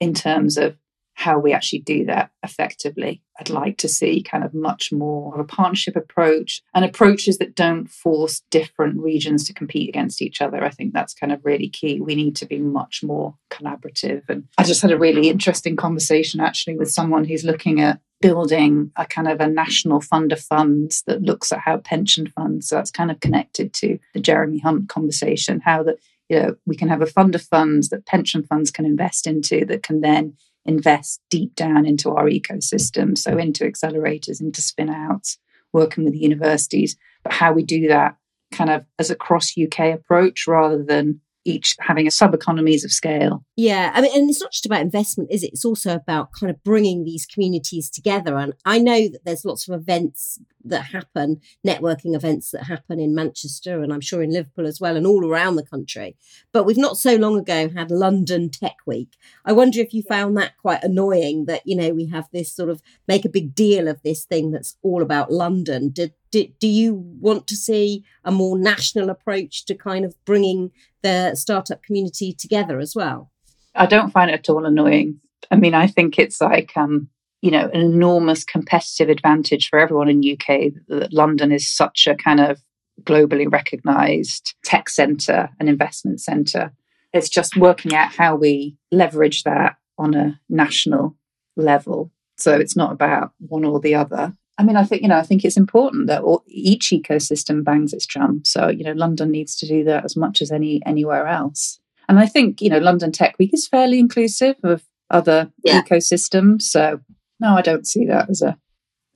in 0.00 0.14
terms 0.14 0.56
of 0.56 0.76
how 1.16 1.38
we 1.38 1.52
actually 1.52 1.78
do 1.78 2.04
that 2.04 2.30
effectively. 2.42 3.22
I'd 3.40 3.48
like 3.48 3.78
to 3.78 3.88
see 3.88 4.22
kind 4.22 4.44
of 4.44 4.52
much 4.52 4.92
more 4.92 5.32
of 5.34 5.40
a 5.40 5.44
partnership 5.44 5.96
approach 5.96 6.62
and 6.74 6.84
approaches 6.84 7.38
that 7.38 7.54
don't 7.54 7.86
force 7.86 8.42
different 8.50 9.00
regions 9.00 9.44
to 9.44 9.54
compete 9.54 9.88
against 9.88 10.20
each 10.20 10.42
other. 10.42 10.62
I 10.62 10.68
think 10.68 10.92
that's 10.92 11.14
kind 11.14 11.32
of 11.32 11.40
really 11.42 11.70
key. 11.70 12.02
We 12.02 12.14
need 12.14 12.36
to 12.36 12.46
be 12.46 12.58
much 12.58 13.02
more 13.02 13.34
collaborative. 13.50 14.24
And 14.28 14.44
I 14.58 14.64
just 14.64 14.82
had 14.82 14.92
a 14.92 14.98
really 14.98 15.30
interesting 15.30 15.74
conversation 15.74 16.38
actually 16.38 16.76
with 16.76 16.90
someone 16.90 17.24
who's 17.24 17.44
looking 17.44 17.80
at 17.80 17.98
building 18.20 18.92
a 18.96 19.06
kind 19.06 19.28
of 19.28 19.40
a 19.40 19.48
national 19.48 20.02
fund 20.02 20.32
of 20.32 20.40
funds 20.40 21.02
that 21.06 21.22
looks 21.22 21.50
at 21.50 21.60
how 21.60 21.78
pension 21.78 22.26
funds, 22.26 22.68
so 22.68 22.76
that's 22.76 22.90
kind 22.90 23.10
of 23.10 23.20
connected 23.20 23.72
to 23.74 23.98
the 24.12 24.20
Jeremy 24.20 24.58
Hunt 24.58 24.88
conversation, 24.90 25.60
how 25.60 25.82
that 25.82 25.96
you 26.28 26.40
know 26.40 26.56
we 26.66 26.76
can 26.76 26.88
have 26.88 27.02
a 27.02 27.06
fund 27.06 27.34
of 27.34 27.42
funds 27.42 27.88
that 27.90 28.06
pension 28.06 28.42
funds 28.42 28.70
can 28.70 28.84
invest 28.84 29.26
into 29.26 29.64
that 29.66 29.82
can 29.82 30.00
then 30.00 30.34
invest 30.66 31.20
deep 31.30 31.54
down 31.54 31.86
into 31.86 32.10
our 32.10 32.26
ecosystem, 32.26 33.16
so 33.16 33.38
into 33.38 33.64
accelerators, 33.64 34.40
into 34.40 34.60
spin 34.60 34.90
outs, 34.90 35.38
working 35.72 36.04
with 36.04 36.14
universities, 36.14 36.96
but 37.22 37.32
how 37.32 37.52
we 37.52 37.62
do 37.62 37.88
that 37.88 38.16
kind 38.52 38.70
of 38.70 38.84
as 38.98 39.10
a 39.10 39.16
cross 39.16 39.54
UK 39.58 39.94
approach 39.94 40.46
rather 40.46 40.82
than 40.82 41.20
each 41.46 41.76
having 41.80 42.06
a 42.06 42.10
sub 42.10 42.34
economies 42.34 42.84
of 42.84 42.92
scale. 42.92 43.44
Yeah, 43.56 43.92
I 43.94 44.00
mean, 44.00 44.10
and 44.14 44.28
it's 44.28 44.40
not 44.40 44.52
just 44.52 44.66
about 44.66 44.80
investment, 44.80 45.30
is 45.30 45.42
it? 45.42 45.52
It's 45.52 45.64
also 45.64 45.94
about 45.94 46.32
kind 46.32 46.50
of 46.50 46.62
bringing 46.62 47.04
these 47.04 47.24
communities 47.26 47.88
together. 47.88 48.36
And 48.36 48.54
I 48.64 48.78
know 48.78 49.08
that 49.08 49.24
there's 49.24 49.44
lots 49.44 49.68
of 49.68 49.80
events 49.80 50.38
that 50.64 50.86
happen, 50.86 51.40
networking 51.64 52.14
events 52.14 52.50
that 52.50 52.64
happen 52.64 52.98
in 52.98 53.14
Manchester, 53.14 53.82
and 53.82 53.92
I'm 53.92 54.00
sure 54.00 54.22
in 54.22 54.32
Liverpool 54.32 54.66
as 54.66 54.80
well, 54.80 54.96
and 54.96 55.06
all 55.06 55.24
around 55.24 55.56
the 55.56 55.66
country. 55.66 56.16
But 56.52 56.64
we've 56.64 56.76
not 56.76 56.96
so 56.96 57.14
long 57.14 57.38
ago 57.38 57.68
had 57.68 57.90
London 57.90 58.50
Tech 58.50 58.76
Week. 58.84 59.16
I 59.44 59.52
wonder 59.52 59.80
if 59.80 59.94
you 59.94 60.02
found 60.02 60.36
that 60.36 60.56
quite 60.58 60.82
annoying 60.82 61.46
that 61.46 61.62
you 61.64 61.76
know 61.76 61.90
we 61.90 62.06
have 62.06 62.28
this 62.32 62.52
sort 62.52 62.70
of 62.70 62.82
make 63.06 63.24
a 63.24 63.30
big 63.30 63.54
deal 63.54 63.88
of 63.88 64.02
this 64.02 64.24
thing 64.24 64.50
that's 64.50 64.76
all 64.82 65.02
about 65.02 65.32
London. 65.32 65.90
Did 65.90 66.12
do, 66.30 66.46
do 66.58 66.66
you 66.66 66.94
want 66.94 67.46
to 67.46 67.56
see 67.56 68.04
a 68.24 68.32
more 68.32 68.58
national 68.58 69.10
approach 69.10 69.64
to 69.66 69.74
kind 69.74 70.04
of 70.04 70.14
bringing 70.24 70.72
the 71.06 71.36
startup 71.36 71.82
community 71.82 72.34
together 72.36 72.80
as 72.80 72.94
well? 72.94 73.30
I 73.74 73.86
don't 73.86 74.10
find 74.10 74.30
it 74.30 74.34
at 74.34 74.50
all 74.50 74.66
annoying. 74.66 75.20
I 75.50 75.56
mean, 75.56 75.74
I 75.74 75.86
think 75.86 76.18
it's 76.18 76.40
like, 76.40 76.76
um, 76.76 77.08
you 77.42 77.50
know, 77.50 77.70
an 77.72 77.80
enormous 77.80 78.44
competitive 78.44 79.08
advantage 79.08 79.68
for 79.68 79.78
everyone 79.78 80.08
in 80.08 80.32
UK 80.32 80.72
that 80.88 81.12
London 81.12 81.52
is 81.52 81.72
such 81.72 82.06
a 82.06 82.16
kind 82.16 82.40
of 82.40 82.60
globally 83.02 83.50
recognized 83.50 84.54
tech 84.64 84.88
center 84.88 85.50
and 85.60 85.68
investment 85.68 86.20
center. 86.20 86.72
It's 87.12 87.28
just 87.28 87.56
working 87.56 87.94
out 87.94 88.14
how 88.14 88.34
we 88.34 88.76
leverage 88.90 89.44
that 89.44 89.76
on 89.98 90.14
a 90.14 90.40
national 90.48 91.16
level. 91.56 92.10
So 92.36 92.56
it's 92.56 92.76
not 92.76 92.92
about 92.92 93.32
one 93.38 93.64
or 93.64 93.78
the 93.80 93.94
other. 93.94 94.34
I 94.58 94.64
mean, 94.64 94.76
I 94.76 94.84
think 94.84 95.02
you 95.02 95.08
know, 95.08 95.18
I 95.18 95.22
think 95.22 95.44
it's 95.44 95.56
important 95.56 96.06
that 96.06 96.22
all, 96.22 96.42
each 96.46 96.90
ecosystem 96.90 97.62
bangs 97.62 97.92
its 97.92 98.06
drum. 98.06 98.42
So 98.44 98.68
you 98.68 98.84
know, 98.84 98.92
London 98.92 99.30
needs 99.30 99.56
to 99.56 99.66
do 99.66 99.84
that 99.84 100.04
as 100.04 100.16
much 100.16 100.40
as 100.40 100.50
any 100.50 100.80
anywhere 100.86 101.26
else. 101.26 101.78
And 102.08 102.18
I 102.18 102.26
think 102.26 102.60
you 102.60 102.70
know, 102.70 102.78
London 102.78 103.12
Tech 103.12 103.36
Week 103.38 103.52
is 103.52 103.68
fairly 103.68 103.98
inclusive 103.98 104.56
of 104.62 104.84
other 105.10 105.52
yeah. 105.64 105.82
ecosystems. 105.82 106.62
So 106.62 107.00
no, 107.40 107.56
I 107.56 107.62
don't 107.62 107.86
see 107.86 108.06
that 108.06 108.30
as 108.30 108.42
a 108.42 108.58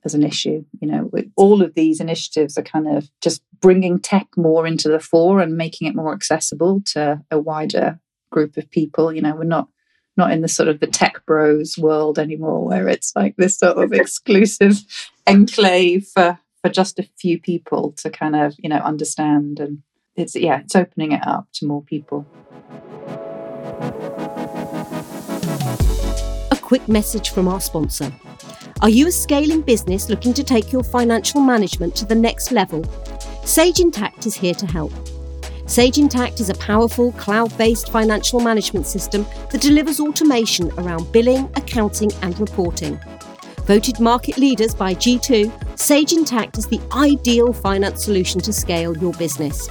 as 0.03 0.13
an 0.13 0.23
issue. 0.23 0.63
You 0.79 0.87
know, 0.87 1.11
all 1.35 1.61
of 1.61 1.73
these 1.73 1.99
initiatives 1.99 2.57
are 2.57 2.63
kind 2.63 2.87
of 2.87 3.09
just 3.21 3.41
bringing 3.59 3.99
tech 3.99 4.27
more 4.35 4.65
into 4.65 4.89
the 4.89 4.99
fore 4.99 5.39
and 5.39 5.57
making 5.57 5.87
it 5.87 5.95
more 5.95 6.13
accessible 6.13 6.81
to 6.87 7.21
a 7.31 7.39
wider 7.39 7.99
group 8.31 8.57
of 8.57 8.69
people. 8.69 9.13
You 9.13 9.21
know, 9.21 9.35
we're 9.35 9.43
not 9.43 9.69
not 10.21 10.31
in 10.31 10.41
the 10.41 10.47
sort 10.47 10.69
of 10.69 10.79
the 10.79 10.85
tech 10.85 11.25
bros 11.25 11.79
world 11.79 12.19
anymore, 12.19 12.63
where 12.63 12.87
it's 12.87 13.11
like 13.15 13.35
this 13.37 13.57
sort 13.57 13.77
of 13.77 13.91
exclusive 14.03 14.79
enclave 15.25 16.07
for 16.13 16.37
for 16.61 16.69
just 16.69 16.99
a 16.99 17.09
few 17.17 17.41
people 17.41 17.93
to 17.93 18.11
kind 18.11 18.35
of 18.35 18.53
you 18.59 18.69
know 18.69 18.77
understand. 18.77 19.59
And 19.59 19.81
it's 20.15 20.35
yeah 20.35 20.59
it's 20.59 20.75
opening 20.75 21.13
it 21.13 21.25
up 21.25 21.47
to 21.53 21.65
more 21.65 21.81
people. 21.81 22.27
A 26.51 26.57
quick 26.61 26.87
message 26.87 27.31
from 27.31 27.47
our 27.47 27.59
sponsor. 27.59 28.13
Are 28.81 28.89
you 28.89 29.07
a 29.07 29.11
scaling 29.11 29.61
business 29.61 30.07
looking 30.07 30.33
to 30.35 30.43
take 30.43 30.71
your 30.71 30.83
financial 30.83 31.41
management 31.41 31.95
to 31.95 32.05
the 32.05 32.15
next 32.15 32.51
level? 32.51 32.83
Sage 33.43 33.77
intacct 33.77 34.27
is 34.27 34.35
here 34.35 34.53
to 34.55 34.67
help 34.67 34.93
Sage 35.71 35.95
Intacct 35.95 36.41
is 36.41 36.49
a 36.49 36.55
powerful 36.55 37.13
cloud 37.13 37.57
based 37.57 37.93
financial 37.93 38.41
management 38.41 38.85
system 38.85 39.25
that 39.51 39.61
delivers 39.61 40.01
automation 40.01 40.69
around 40.71 41.09
billing, 41.13 41.49
accounting, 41.55 42.11
and 42.23 42.37
reporting. 42.41 42.99
Voted 43.67 43.97
market 43.97 44.37
leaders 44.37 44.75
by 44.75 44.93
G2, 44.93 45.79
Sage 45.79 46.11
Intacct 46.11 46.57
is 46.57 46.67
the 46.67 46.81
ideal 46.91 47.53
finance 47.53 48.03
solution 48.03 48.41
to 48.41 48.51
scale 48.51 48.97
your 48.97 49.13
business. 49.13 49.69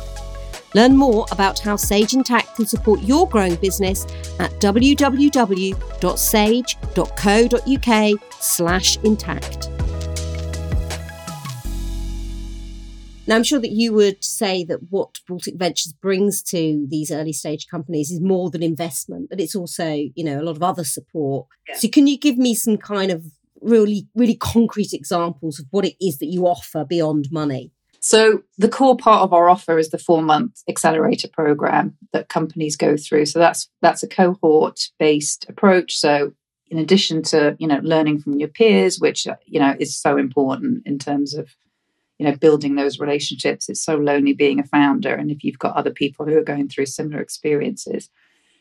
Learn 0.75 0.97
more 0.97 1.27
about 1.33 1.59
how 1.59 1.77
Sage 1.77 2.13
Intacct 2.13 2.55
can 2.55 2.65
support 2.65 3.03
your 3.03 3.29
growing 3.29 3.57
business 3.57 4.07
at 4.39 4.53
www.sage.co.uk 4.53 5.23
slash 8.41 8.99
intacct. 9.01 9.80
Now, 13.31 13.37
I'm 13.37 13.45
sure 13.45 13.61
that 13.61 13.71
you 13.71 13.93
would 13.93 14.25
say 14.25 14.65
that 14.65 14.91
what 14.91 15.21
Baltic 15.29 15.55
Ventures 15.55 15.93
brings 15.93 16.43
to 16.43 16.85
these 16.91 17.13
early 17.13 17.33
stage 17.33 17.69
companies 17.69 18.11
is 18.11 18.21
more 18.21 18.51
than 18.51 18.61
investment, 18.61 19.31
but 19.31 19.39
it's 19.39 19.55
also, 19.55 19.87
you 20.17 20.25
know, 20.25 20.41
a 20.41 20.43
lot 20.43 20.57
of 20.57 20.65
other 20.65 20.83
support. 20.83 21.47
Yeah. 21.69 21.77
So, 21.77 21.87
can 21.87 22.09
you 22.09 22.19
give 22.19 22.39
me 22.39 22.57
some 22.57 22.77
kind 22.77 23.13
of 23.13 23.25
really, 23.61 24.09
really 24.17 24.35
concrete 24.35 24.93
examples 24.93 25.61
of 25.61 25.67
what 25.71 25.85
it 25.85 25.95
is 26.05 26.19
that 26.19 26.27
you 26.27 26.49
offer 26.49 26.85
beyond 26.85 27.29
money? 27.31 27.71
So, 28.01 28.43
the 28.59 28.69
core 28.69 28.97
part 28.97 29.23
of 29.23 29.33
our 29.33 29.49
offer 29.49 29.79
is 29.79 29.91
the 29.91 29.99
four 29.99 30.23
month 30.23 30.65
accelerator 30.69 31.29
program 31.29 31.97
that 32.13 32.29
companies 32.29 32.75
go 32.75 32.97
through. 32.97 33.27
So, 33.27 33.39
that's 33.39 33.69
that's 33.81 34.03
a 34.03 34.09
cohort 34.09 34.89
based 34.99 35.47
approach. 35.49 35.97
So, 35.97 36.33
in 36.67 36.79
addition 36.79 37.23
to 37.25 37.55
you 37.61 37.69
know 37.69 37.79
learning 37.85 38.23
from 38.23 38.41
your 38.41 38.49
peers, 38.49 38.99
which 38.99 39.29
you 39.47 39.61
know 39.61 39.77
is 39.79 39.97
so 39.97 40.17
important 40.17 40.83
in 40.85 40.99
terms 40.99 41.33
of 41.33 41.55
you 42.21 42.27
know 42.27 42.37
building 42.37 42.75
those 42.75 43.01
relationships, 43.01 43.71
it's 43.71 43.81
so 43.81 43.97
lonely 43.97 44.35
being 44.35 44.61
a 44.61 44.65
founder, 44.65 45.15
and 45.15 45.31
if 45.31 45.43
you've 45.43 45.59
got 45.59 45.75
other 45.75 45.91
people 45.91 46.27
who 46.27 46.37
are 46.37 46.45
going 46.45 46.69
through 46.69 46.85
similar 46.85 47.19
experiences, 47.19 48.11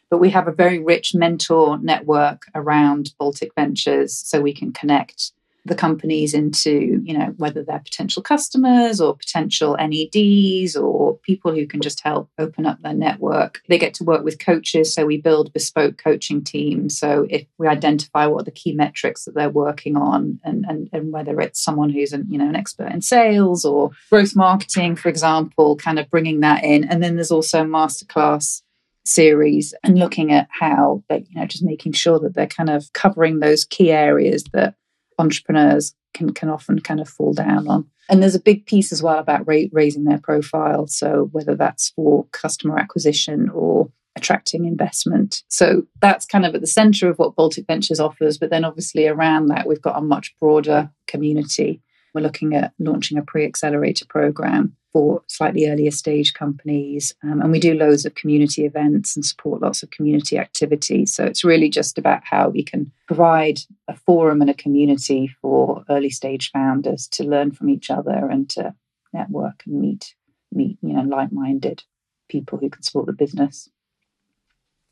but 0.10 0.20
we 0.20 0.30
have 0.30 0.48
a 0.48 0.54
very 0.54 0.80
rich 0.80 1.14
mentor 1.14 1.78
network 1.78 2.44
around 2.56 3.14
Baltic 3.20 3.54
Ventures 3.56 4.18
so 4.18 4.40
we 4.40 4.54
can 4.54 4.72
connect 4.72 5.34
the 5.66 5.76
companies 5.76 6.34
into, 6.34 7.02
you 7.04 7.18
know, 7.18 7.34
whether 7.38 7.64
they're 7.64 7.80
potential 7.80 8.24
customers 8.24 9.02
or 9.02 9.16
potential 9.16 9.76
NEDs 9.80 10.76
or 10.76 11.18
people 11.18 11.54
who 11.54 11.68
can 11.68 11.82
just 11.82 12.02
help 12.02 12.30
open 12.38 12.66
up 12.66 12.82
their 12.82 12.94
network. 12.94 13.62
They 13.68 13.78
get 13.78 13.94
to 13.96 14.04
work 14.04 14.24
with 14.24 14.40
coaches. 14.40 14.94
So 14.94 15.06
we 15.06 15.18
build 15.18 15.54
bespoke 15.54 15.98
coaching 15.98 16.44
teams. 16.44 16.98
So 16.98 17.28
if 17.30 17.46
we 17.58 17.68
identify 17.68 18.26
what 18.26 18.42
are 18.42 18.46
the 18.46 18.52
key 18.52 18.74
metrics 18.74 19.26
that 19.26 19.36
they're 19.36 19.50
working 19.50 19.96
on 19.96 20.40
and, 20.44 20.66
and, 20.68 20.90
and 20.94 21.12
whether 21.12 21.40
it's 21.42 21.62
someone 21.62 21.90
who's 21.90 22.14
an, 22.14 22.26
you 22.30 22.38
know, 22.38 22.48
an 22.48 22.56
expert 22.56 22.92
in 22.92 23.02
sales 23.02 23.66
or 23.66 23.92
growth 24.10 24.36
marketing, 24.36 24.96
for 24.96 25.10
example, 25.10 25.76
kind 25.76 26.00
of 26.00 26.10
bringing 26.10 26.40
that 26.40 26.64
in. 26.64 26.84
And 26.86 27.04
then 27.04 27.16
there's 27.16 27.32
also 27.32 27.64
masterclass 27.64 28.62
series 29.06 29.74
and 29.84 29.98
looking 29.98 30.32
at 30.32 30.48
how 30.52 31.04
they, 31.10 31.26
you 31.30 31.40
know, 31.40 31.46
just 31.46 31.64
making 31.64 31.94
sure 31.94 32.20
that 32.20 32.34
they're 32.34 32.48
kind 32.48 32.70
of 32.70 32.92
covering 32.94 33.40
those 33.40 33.66
key 33.66 33.92
areas 33.92 34.44
that 34.54 34.76
entrepreneurs 35.20 35.94
can 36.14 36.34
can 36.34 36.50
often 36.50 36.80
kind 36.80 37.00
of 37.00 37.08
fall 37.08 37.34
down 37.34 37.68
on. 37.68 37.86
And 38.10 38.24
there's 38.24 38.36
a 38.36 38.42
big 38.42 38.66
piece 38.66 38.92
as 38.92 39.04
well 39.04 39.20
about 39.20 39.48
ra- 39.48 39.70
raising 39.72 40.06
their 40.06 40.18
profile. 40.18 40.88
So 40.88 41.30
whether 41.32 41.56
that's 41.56 41.90
for 41.90 42.26
customer 42.32 42.80
acquisition 42.80 43.50
or 43.50 43.92
attracting 44.16 44.66
investment. 44.66 45.44
So 45.48 45.84
that's 46.02 46.26
kind 46.26 46.46
of 46.46 46.56
at 46.56 46.62
the 46.62 46.68
center 46.68 47.10
of 47.10 47.20
what 47.20 47.36
Baltic 47.36 47.68
Ventures 47.68 48.00
offers. 48.00 48.38
But 48.38 48.50
then 48.50 48.66
obviously 48.66 49.08
around 49.08 49.48
that, 49.48 49.68
we've 49.68 49.82
got 49.82 49.98
a 49.98 50.02
much 50.02 50.36
broader 50.40 50.90
community. 51.08 51.82
We're 52.14 52.22
looking 52.22 52.56
at 52.56 52.74
launching 52.80 53.18
a 53.18 53.22
pre 53.22 53.46
accelerator 53.46 54.06
program 54.06 54.76
for 54.92 55.22
slightly 55.28 55.70
earlier 55.70 55.92
stage 55.92 56.34
companies. 56.34 57.14
Um, 57.24 57.42
and 57.42 57.52
we 57.52 57.60
do 57.60 57.76
loads 57.76 58.06
of 58.06 58.16
community 58.16 58.66
events 58.66 59.16
and 59.16 59.24
support 59.24 59.62
lots 59.62 59.84
of 59.84 59.92
community 59.92 60.38
activities. 60.38 61.14
So 61.14 61.26
it's 61.26 61.44
really 61.44 61.70
just 61.70 62.00
about 62.00 62.24
how 62.24 62.50
we 62.50 62.64
can 62.64 62.92
provide 63.06 63.60
a 63.88 63.96
forum 63.96 64.42
and 64.42 64.50
a 64.50 64.56
community 64.56 65.28
for 65.42 65.86
early 65.90 66.10
stage 66.10 66.50
founders 66.52 67.08
to 67.10 67.24
learn 67.24 67.52
from 67.52 67.70
each 67.70 67.92
other 67.92 68.28
and 68.32 68.50
to 68.50 68.74
network 69.14 69.64
and 69.66 69.80
meet 69.80 70.16
meet 70.52 70.78
you 70.82 70.94
know 70.94 71.02
like 71.02 71.32
minded 71.32 71.84
people 72.28 72.58
who 72.58 72.70
can 72.70 72.82
support 72.84 73.06
the 73.06 73.14
business 73.14 73.70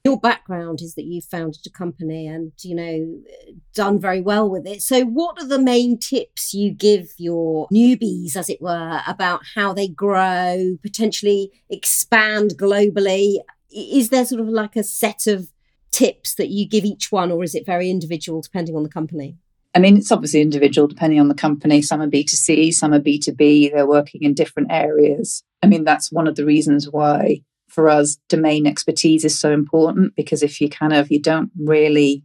your 0.08 0.18
background 0.18 0.80
is 0.82 0.96
that 0.96 1.04
you 1.04 1.20
founded 1.20 1.60
a 1.66 1.70
company 1.70 2.26
and 2.26 2.54
you 2.62 2.74
know 2.74 3.20
done 3.74 4.00
very 4.00 4.22
well 4.22 4.50
with 4.50 4.66
it 4.66 4.82
so 4.82 5.02
what 5.02 5.38
are 5.38 5.48
the 5.48 5.60
main 5.60 6.00
tips 6.00 6.54
you 6.54 6.72
give 6.72 7.14
your 7.18 7.68
newbies 7.68 8.38
as 8.38 8.50
it 8.50 8.62
were 8.62 9.02
about 9.06 9.42
how 9.56 9.74
they 9.74 9.88
grow 9.90 10.78
potentially 10.82 11.52
expand 11.70 12.52
globally 12.58 13.36
is 13.70 14.08
there 14.10 14.24
sort 14.24 14.40
of 14.40 14.48
like 14.48 14.78
a 14.78 14.84
set 14.84 15.28
of 15.28 15.52
tips 15.92 16.36
that 16.36 16.48
you 16.48 16.66
give 16.66 16.86
each 16.86 17.12
one 17.12 17.30
or 17.30 17.44
is 17.44 17.54
it 17.54 17.66
very 17.66 17.90
individual 17.90 18.40
depending 18.40 18.78
on 18.78 18.84
the 18.84 18.90
company 18.90 19.36
I 19.76 19.80
mean, 19.80 19.98
it's 19.98 20.12
obviously 20.12 20.42
individual 20.42 20.88
depending 20.88 21.20
on 21.20 21.28
the 21.28 21.36
company. 21.36 21.84
Some 21.84 22.02
are 22.02 22.08
B2C, 22.08 22.74
some 22.74 22.94
are 22.94 23.00
B2B. 23.00 23.72
They're 23.72 23.86
working 23.86 24.24
in 24.24 24.34
different 24.34 24.72
areas. 24.72 25.44
I 25.62 25.68
mean, 25.68 25.84
that's 25.84 26.12
one 26.12 26.26
of 26.26 26.36
the 26.36 26.46
reasons 26.46 26.90
why 26.90 27.44
for 27.68 27.90
us 27.90 28.18
domain 28.30 28.66
expertise 28.66 29.26
is 29.26 29.38
so 29.38 29.52
important 29.52 30.16
because 30.16 30.42
if 30.42 30.62
you 30.62 30.70
kind 30.70 30.94
of 30.94 31.12
you 31.12 31.22
don't 31.22 31.52
really 31.60 32.24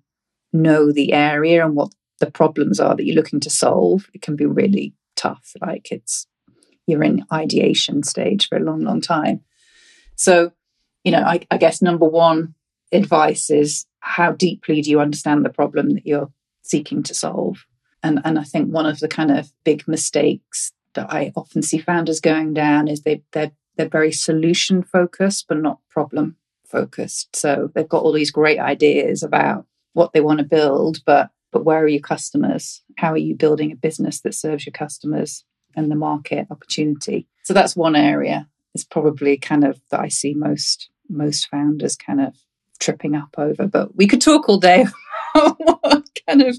know 0.52 0.92
the 0.92 1.12
area 1.12 1.64
and 1.64 1.74
what 1.74 1.92
the 2.20 2.30
problems 2.30 2.78
are 2.78 2.94
that 2.94 3.04
you're 3.04 3.16
looking 3.16 3.40
to 3.40 3.50
solve, 3.50 4.08
it 4.14 4.22
can 4.22 4.36
be 4.36 4.46
really 4.46 4.94
tough. 5.16 5.52
Like 5.60 5.90
it's 5.90 6.26
you're 6.86 7.02
in 7.02 7.24
ideation 7.32 8.02
stage 8.02 8.48
for 8.48 8.56
a 8.56 8.62
long, 8.62 8.80
long 8.80 9.00
time. 9.00 9.40
So, 10.16 10.52
you 11.04 11.12
know, 11.12 11.22
I, 11.22 11.40
I 11.50 11.58
guess 11.58 11.82
number 11.82 12.06
one 12.06 12.54
advice 12.92 13.50
is 13.50 13.86
how 14.00 14.32
deeply 14.32 14.82
do 14.82 14.90
you 14.90 15.00
understand 15.00 15.44
the 15.44 15.50
problem 15.50 15.94
that 15.94 16.06
you're 16.06 16.30
seeking 16.62 17.02
to 17.04 17.14
solve. 17.14 17.64
And, 18.02 18.20
and 18.24 18.38
I 18.38 18.44
think 18.44 18.72
one 18.72 18.86
of 18.86 19.00
the 19.00 19.08
kind 19.08 19.30
of 19.30 19.52
big 19.64 19.86
mistakes 19.86 20.72
that 20.94 21.12
I 21.12 21.32
often 21.36 21.62
see 21.62 21.78
founders 21.78 22.20
going 22.20 22.52
down 22.52 22.88
is 22.88 23.02
they, 23.02 23.22
they're, 23.32 23.52
they're 23.76 23.88
very 23.88 24.12
solution 24.12 24.82
focused, 24.82 25.46
but 25.48 25.58
not 25.58 25.78
problem 25.88 26.36
focused. 26.66 27.34
So 27.36 27.70
they've 27.74 27.88
got 27.88 28.02
all 28.02 28.12
these 28.12 28.30
great 28.30 28.58
ideas 28.58 29.22
about 29.22 29.66
what 29.92 30.12
they 30.12 30.20
want 30.20 30.38
to 30.38 30.44
build, 30.44 31.04
but 31.04 31.30
but 31.52 31.64
where 31.66 31.82
are 31.82 31.88
your 31.88 32.00
customers? 32.00 32.82
How 32.96 33.12
are 33.12 33.18
you 33.18 33.34
building 33.34 33.72
a 33.72 33.76
business 33.76 34.20
that 34.22 34.34
serves 34.34 34.64
your 34.64 34.72
customers 34.72 35.44
and 35.76 35.90
the 35.90 35.96
market 35.96 36.46
opportunity? 36.50 37.28
So 37.42 37.52
that's 37.52 37.76
one 37.76 37.94
area. 37.94 38.48
It's 38.74 38.84
probably 38.84 39.36
kind 39.36 39.64
of 39.64 39.78
that 39.90 40.00
I 40.00 40.08
see 40.08 40.32
most 40.32 40.88
most 41.08 41.48
founders 41.50 41.94
kind 41.94 42.20
of 42.20 42.34
tripping 42.80 43.14
up 43.14 43.34
over. 43.36 43.66
But 43.66 43.94
we 43.94 44.06
could 44.06 44.22
talk 44.22 44.48
all 44.48 44.58
day 44.58 44.86
what 45.32 46.08
kind 46.26 46.42
of 46.42 46.58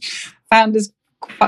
founders 0.49 0.91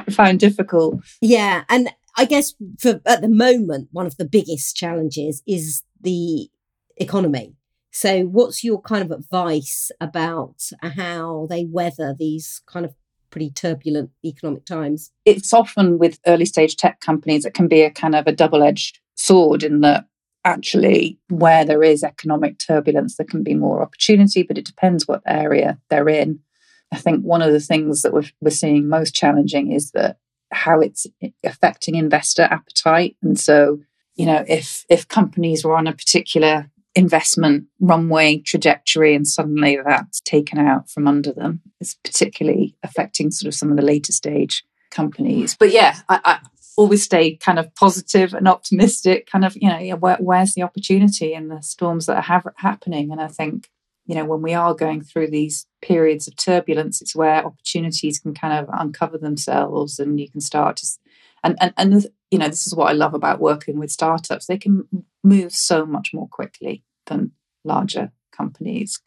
find 0.10 0.40
difficult. 0.40 1.02
Yeah, 1.22 1.64
and 1.70 1.90
I 2.16 2.26
guess 2.26 2.54
for 2.80 3.02
at 3.06 3.22
the 3.22 3.30
moment, 3.30 3.90
one 3.92 4.06
of 4.06 4.18
the 4.18 4.26
biggest 4.26 4.76
challenges 4.76 5.44
is 5.46 5.84
the 6.00 6.50
economy. 6.98 7.56
So, 7.92 8.24
what's 8.24 8.64
your 8.64 8.82
kind 8.82 9.04
of 9.04 9.12
advice 9.12 9.92
about 10.02 10.70
how 10.82 11.48
they 11.50 11.66
weather 11.66 12.16
these 12.18 12.62
kind 12.68 12.86
of 12.86 12.94
pretty 13.30 13.52
turbulent 13.52 14.12
economic 14.24 14.66
times? 14.66 15.12
It's 15.26 15.54
often 15.54 15.98
with 15.98 16.20
early 16.28 16.46
stage 16.46 16.78
tech 16.78 17.00
companies, 17.00 17.46
it 17.46 17.54
can 17.54 17.68
be 17.68 17.82
a 17.82 17.92
kind 17.92 18.16
of 18.16 18.28
a 18.28 18.32
double 18.32 18.64
edged 18.64 19.00
sword 19.16 19.64
in 19.64 19.82
that 19.82 20.06
actually, 20.46 21.18
where 21.30 21.66
there 21.66 21.84
is 21.84 22.04
economic 22.04 22.60
turbulence, 22.60 23.16
there 23.16 23.26
can 23.26 23.44
be 23.44 23.56
more 23.56 23.82
opportunity, 23.82 24.44
but 24.44 24.58
it 24.58 24.66
depends 24.66 25.08
what 25.08 25.22
area 25.26 25.80
they're 25.90 26.08
in. 26.08 26.40
I 26.92 26.98
think 26.98 27.24
one 27.24 27.42
of 27.42 27.52
the 27.52 27.60
things 27.60 28.04
that 28.04 28.14
we're, 28.14 28.30
we're 28.42 28.52
seeing 28.52 28.88
most 28.88 29.16
challenging 29.16 29.72
is 29.72 29.92
that 29.92 30.18
how 30.52 30.80
it's 30.80 31.08
affecting 31.44 31.96
investor 31.96 32.44
appetite. 32.44 33.16
And 33.22 33.40
so, 33.40 33.80
you 34.16 34.26
know, 34.26 34.44
if 34.48 34.86
if 34.90 35.08
companies 35.08 35.66
were 35.66 35.76
on 35.76 35.88
a 35.88 35.94
particular 35.94 36.70
investment 36.96 37.66
runway 37.82 38.38
trajectory 38.38 39.14
and 39.16 39.28
suddenly 39.28 39.78
that's 39.86 40.22
taken 40.22 40.58
out 40.58 40.90
from 40.90 41.08
under 41.08 41.34
them, 41.34 41.62
it's 41.82 41.96
particularly 41.96 42.76
affecting 42.84 43.32
sort 43.32 43.48
of 43.48 43.54
some 43.54 43.70
of 43.70 43.76
the 43.76 43.84
later 43.84 44.14
stage 44.14 44.64
companies. 44.92 45.56
But 45.60 45.72
yeah, 45.72 45.98
I, 46.08 46.20
I 46.24 46.40
always 46.78 47.04
stay 47.04 47.36
kind 47.36 47.60
of 47.60 47.74
positive 47.76 48.34
and 48.34 48.48
optimistic. 48.48 49.28
Kind 49.30 49.44
of, 49.44 49.58
you 49.60 49.70
know, 49.70 49.96
where, 49.98 50.18
where's 50.18 50.54
the 50.54 50.64
opportunity 50.64 51.34
in 51.34 51.50
the 51.50 51.62
storms 51.62 52.06
that 52.06 52.18
are 52.18 52.22
have, 52.22 52.48
happening? 52.56 53.12
And 53.12 53.22
I 53.22 53.28
think 53.28 53.70
you 54.06 54.16
know, 54.16 54.26
when 54.26 54.42
we 54.42 54.54
are 54.54 54.74
going 54.74 55.02
through 55.02 55.30
these 55.30 55.66
periods 55.82 56.28
of 56.28 56.36
turbulence, 56.36 57.02
it's 57.02 57.16
where 57.16 57.46
opportunities 57.46 58.20
can 58.20 58.34
kind 58.34 58.54
of 58.54 58.70
uncover 58.72 59.18
themselves 59.18 60.00
and 60.00 60.20
you 60.20 60.30
can 60.30 60.42
start 60.42 60.78
to, 60.78 60.88
and, 61.44 61.58
and, 61.60 61.74
and, 61.78 62.08
you 62.30 62.38
know, 62.38 62.48
this 62.48 62.68
is 62.68 62.76
what 62.76 62.90
I 62.90 62.94
love 62.94 63.14
about 63.14 63.40
working 63.40 63.80
with 63.80 63.92
startups. 63.92 64.46
They 64.46 64.58
can 64.58 64.88
move 65.24 65.54
so 65.54 65.86
much 65.86 66.14
more 66.14 66.28
quickly 66.28 66.84
than 67.08 67.32
larger 67.64 68.12
companies. 68.32 69.02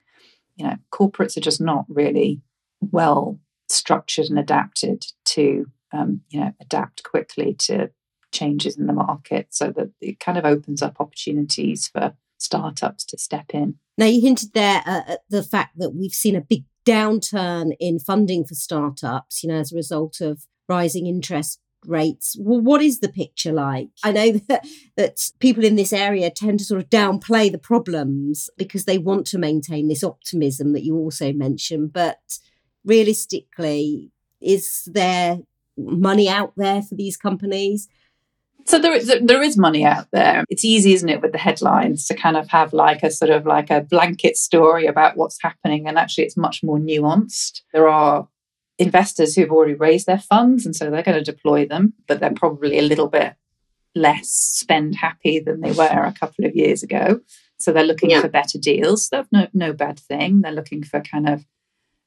You 0.57 0.67
know, 0.67 0.77
corporates 0.93 1.37
are 1.37 1.43
just 1.43 1.61
not 1.61 1.85
really 1.89 2.43
well 2.81 3.39
structured 3.69 4.27
and 4.27 4.39
adapted 4.39 5.05
to, 5.27 5.67
um, 5.93 6.23
you 6.31 6.41
know, 6.41 6.53
adapt 6.61 7.05
quickly 7.05 7.55
to 7.55 7.91
changes 8.33 8.77
in 8.77 8.87
the 8.87 8.93
market 8.93 9.49
so 9.51 9.71
that 9.71 9.91
it 10.01 10.21
kind 10.21 10.39
of 10.39 10.45
opens 10.45 10.83
up 10.83 10.97
opportunities 11.01 11.89
for 11.89 12.15
startups 12.39 13.05
to 13.05 13.19
step 13.19 13.47
in. 13.55 13.77
Now, 13.99 14.07
you 14.07 14.21
hinted 14.21 14.55
there 14.55 14.83
uh, 14.87 15.03
at 15.09 15.21
the 15.29 15.43
fact 15.43 15.77
that 15.79 15.91
we've 15.91 16.13
seen 16.13 16.37
a 16.37 16.41
big 16.41 16.65
downturn 16.87 17.73
in 17.81 17.99
funding 17.99 18.45
for 18.45 18.55
startups, 18.55 19.43
you 19.43 19.51
know, 19.51 19.59
as 19.59 19.73
a 19.73 19.77
result 19.77 20.21
of 20.21 20.47
rising 20.69 21.07
interest 21.07 21.61
rates. 21.85 22.37
Well, 22.39 22.61
what 22.61 22.81
is 22.81 23.01
the 23.01 23.09
picture 23.09 23.53
like? 23.53 23.89
I 24.05 24.13
know 24.13 24.33
that, 24.49 24.67
that 24.97 25.31
people 25.41 25.65
in 25.65 25.75
this 25.75 25.93
area 25.93 26.31
tend 26.31 26.61
to 26.61 26.65
sort 26.65 26.81
of 26.81 26.89
downplay 26.89 27.51
the 27.51 27.59
problems 27.59 28.49
because 28.57 28.85
they 28.85 28.99
want 28.99 29.27
to 29.29 29.39
maintain 29.39 29.89
this 29.89 30.05
optimism 30.05 30.73
that 30.75 30.85
you 30.85 30.97
also 30.97 31.33
mentioned. 31.33 31.93
But 31.93 32.39
realistically, 32.85 34.13
is 34.41 34.85
there 34.87 35.39
money 35.77 36.29
out 36.29 36.53
there 36.57 36.83
for 36.83 36.95
these 36.95 37.17
companies? 37.17 37.89
So 38.69 38.79
there 38.79 38.93
is 38.93 39.11
there 39.23 39.43
is 39.43 39.57
money 39.57 39.85
out 39.87 40.09
there. 40.13 40.45
It's 40.51 40.65
easy, 40.65 40.93
isn't 40.93 41.09
it, 41.09 41.23
with 41.23 41.33
the 41.33 41.39
headlines 41.39 42.07
to 42.07 42.15
kind 42.15 42.37
of 42.37 42.49
have 42.51 42.75
like 42.75 43.03
a 43.03 43.11
sort 43.11 43.31
of 43.31 43.47
like 43.47 43.71
a 43.71 43.81
blanket 43.81 44.37
story 44.37 44.85
about 44.87 45.17
what's 45.17 45.43
happening, 45.43 45.89
and 45.89 45.99
actually 45.99 46.25
it's 46.25 46.37
much 46.37 46.63
more 46.63 46.79
nuanced. 46.79 47.63
There 47.73 47.89
are 47.89 48.29
investors 48.79 49.35
who've 49.35 49.51
already 49.51 49.73
raised 49.73 50.07
their 50.07 50.19
funds, 50.19 50.67
and 50.67 50.77
so 50.77 50.91
they're 50.91 51.03
going 51.03 51.17
to 51.17 51.33
deploy 51.33 51.67
them, 51.67 51.95
but 52.07 52.21
they're 52.21 52.31
probably 52.31 52.79
a 52.79 52.83
little 52.83 53.09
bit 53.09 53.37
less 53.95 54.29
spend 54.29 54.97
happy 54.97 55.41
than 55.41 55.63
they 55.63 55.73
were 55.73 56.05
a 56.05 56.13
couple 56.13 56.45
of 56.45 56.55
years 56.55 56.83
ago. 56.83 57.21
So 57.59 57.73
they're 57.73 57.85
looking 57.85 58.11
yeah. 58.11 58.21
for 58.21 58.29
better 58.29 58.59
deals. 58.59 59.09
That's 59.09 59.33
no 59.33 59.49
no 59.55 59.73
bad 59.73 59.99
thing. 59.99 60.43
They're 60.43 60.53
looking 60.53 60.83
for 60.83 61.01
kind 61.01 61.27
of 61.27 61.47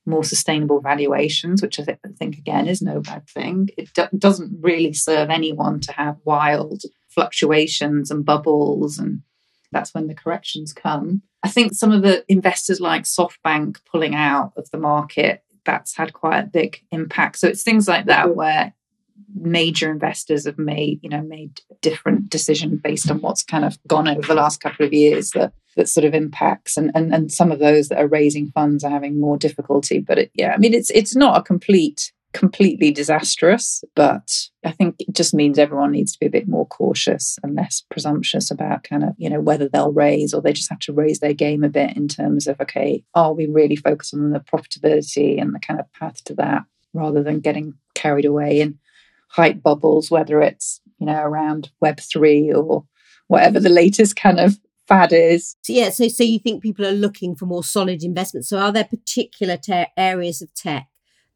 more 0.05 0.23
sustainable 0.23 0.81
valuations, 0.81 1.61
which 1.61 1.79
I, 1.79 1.83
th- 1.83 1.99
I 2.05 2.09
think 2.17 2.37
again 2.37 2.67
is 2.67 2.81
no 2.81 3.01
bad 3.01 3.27
thing. 3.27 3.69
It 3.77 3.93
do- 3.93 4.17
doesn't 4.17 4.59
really 4.61 4.93
serve 4.93 5.29
anyone 5.29 5.79
to 5.81 5.91
have 5.93 6.17
wild 6.23 6.81
fluctuations 7.09 8.09
and 8.09 8.25
bubbles, 8.25 8.97
and 8.97 9.21
that's 9.71 9.93
when 9.93 10.07
the 10.07 10.15
corrections 10.15 10.73
come. 10.73 11.21
I 11.43 11.49
think 11.49 11.73
some 11.73 11.91
of 11.91 12.01
the 12.01 12.23
investors 12.27 12.79
like 12.79 13.03
SoftBank 13.03 13.77
pulling 13.91 14.15
out 14.15 14.53
of 14.57 14.69
the 14.71 14.77
market 14.77 15.43
that's 15.65 15.95
had 15.95 16.13
quite 16.13 16.39
a 16.39 16.47
big 16.47 16.81
impact. 16.91 17.37
So 17.37 17.47
it's 17.47 17.63
things 17.63 17.87
like 17.87 18.05
that 18.05 18.35
where 18.35 18.73
major 19.33 19.91
investors 19.91 20.45
have 20.45 20.57
made 20.57 20.99
you 21.01 21.09
know 21.09 21.21
made 21.21 21.61
different 21.81 22.29
decision 22.29 22.79
based 22.83 23.09
on 23.09 23.21
what's 23.21 23.43
kind 23.43 23.65
of 23.65 23.77
gone 23.87 24.07
over 24.07 24.27
the 24.27 24.35
last 24.35 24.61
couple 24.61 24.85
of 24.85 24.93
years 24.93 25.31
that 25.31 25.53
that 25.75 25.89
sort 25.89 26.05
of 26.05 26.13
impacts 26.13 26.77
and 26.77 26.91
and, 26.95 27.13
and 27.13 27.31
some 27.31 27.51
of 27.51 27.59
those 27.59 27.89
that 27.89 27.99
are 27.99 28.07
raising 28.07 28.47
funds 28.51 28.83
are 28.83 28.91
having 28.91 29.19
more 29.19 29.37
difficulty. 29.37 29.99
But 29.99 30.19
it, 30.19 30.31
yeah 30.33 30.53
i 30.53 30.57
mean 30.57 30.73
it's 30.73 30.91
it's 30.91 31.15
not 31.15 31.37
a 31.37 31.43
complete 31.43 32.11
completely 32.33 32.91
disastrous 32.91 33.83
but 33.93 34.31
i 34.63 34.71
think 34.71 34.95
it 34.99 35.13
just 35.13 35.33
means 35.33 35.59
everyone 35.59 35.91
needs 35.91 36.13
to 36.13 36.19
be 36.19 36.25
a 36.25 36.29
bit 36.29 36.47
more 36.47 36.65
cautious 36.65 37.37
and 37.43 37.55
less 37.55 37.83
presumptuous 37.89 38.49
about 38.49 38.83
kind 38.83 39.03
of 39.03 39.09
you 39.17 39.29
know 39.29 39.41
whether 39.41 39.67
they'll 39.67 39.91
raise 39.91 40.33
or 40.33 40.41
they 40.41 40.53
just 40.53 40.69
have 40.69 40.79
to 40.79 40.93
raise 40.93 41.19
their 41.19 41.33
game 41.33 41.63
a 41.63 41.69
bit 41.69 41.95
in 41.97 42.07
terms 42.07 42.47
of 42.47 42.59
okay 42.61 43.03
are 43.15 43.33
we 43.33 43.47
really 43.47 43.75
focused 43.75 44.13
on 44.13 44.31
the 44.31 44.39
profitability 44.39 45.41
and 45.41 45.53
the 45.53 45.59
kind 45.59 45.79
of 45.79 45.91
path 45.93 46.23
to 46.23 46.33
that 46.33 46.63
rather 46.93 47.21
than 47.21 47.39
getting 47.39 47.73
carried 47.95 48.25
away 48.25 48.61
and 48.61 48.77
hype 49.31 49.61
bubbles, 49.61 50.11
whether 50.11 50.41
it's, 50.41 50.81
you 50.99 51.05
know, 51.05 51.21
around 51.21 51.71
Web3 51.83 52.55
or 52.55 52.85
whatever 53.27 53.59
the 53.59 53.69
latest 53.69 54.15
kind 54.15 54.39
of 54.39 54.59
fad 54.87 55.13
is. 55.13 55.55
So, 55.63 55.73
yeah, 55.73 55.89
so, 55.89 56.07
so 56.07 56.23
you 56.23 56.39
think 56.39 56.61
people 56.61 56.85
are 56.85 56.91
looking 56.91 57.35
for 57.35 57.45
more 57.45 57.63
solid 57.63 58.03
investments. 58.03 58.49
So 58.49 58.57
are 58.57 58.71
there 58.71 58.83
particular 58.83 59.57
areas 59.97 60.41
of 60.41 60.53
tech 60.53 60.87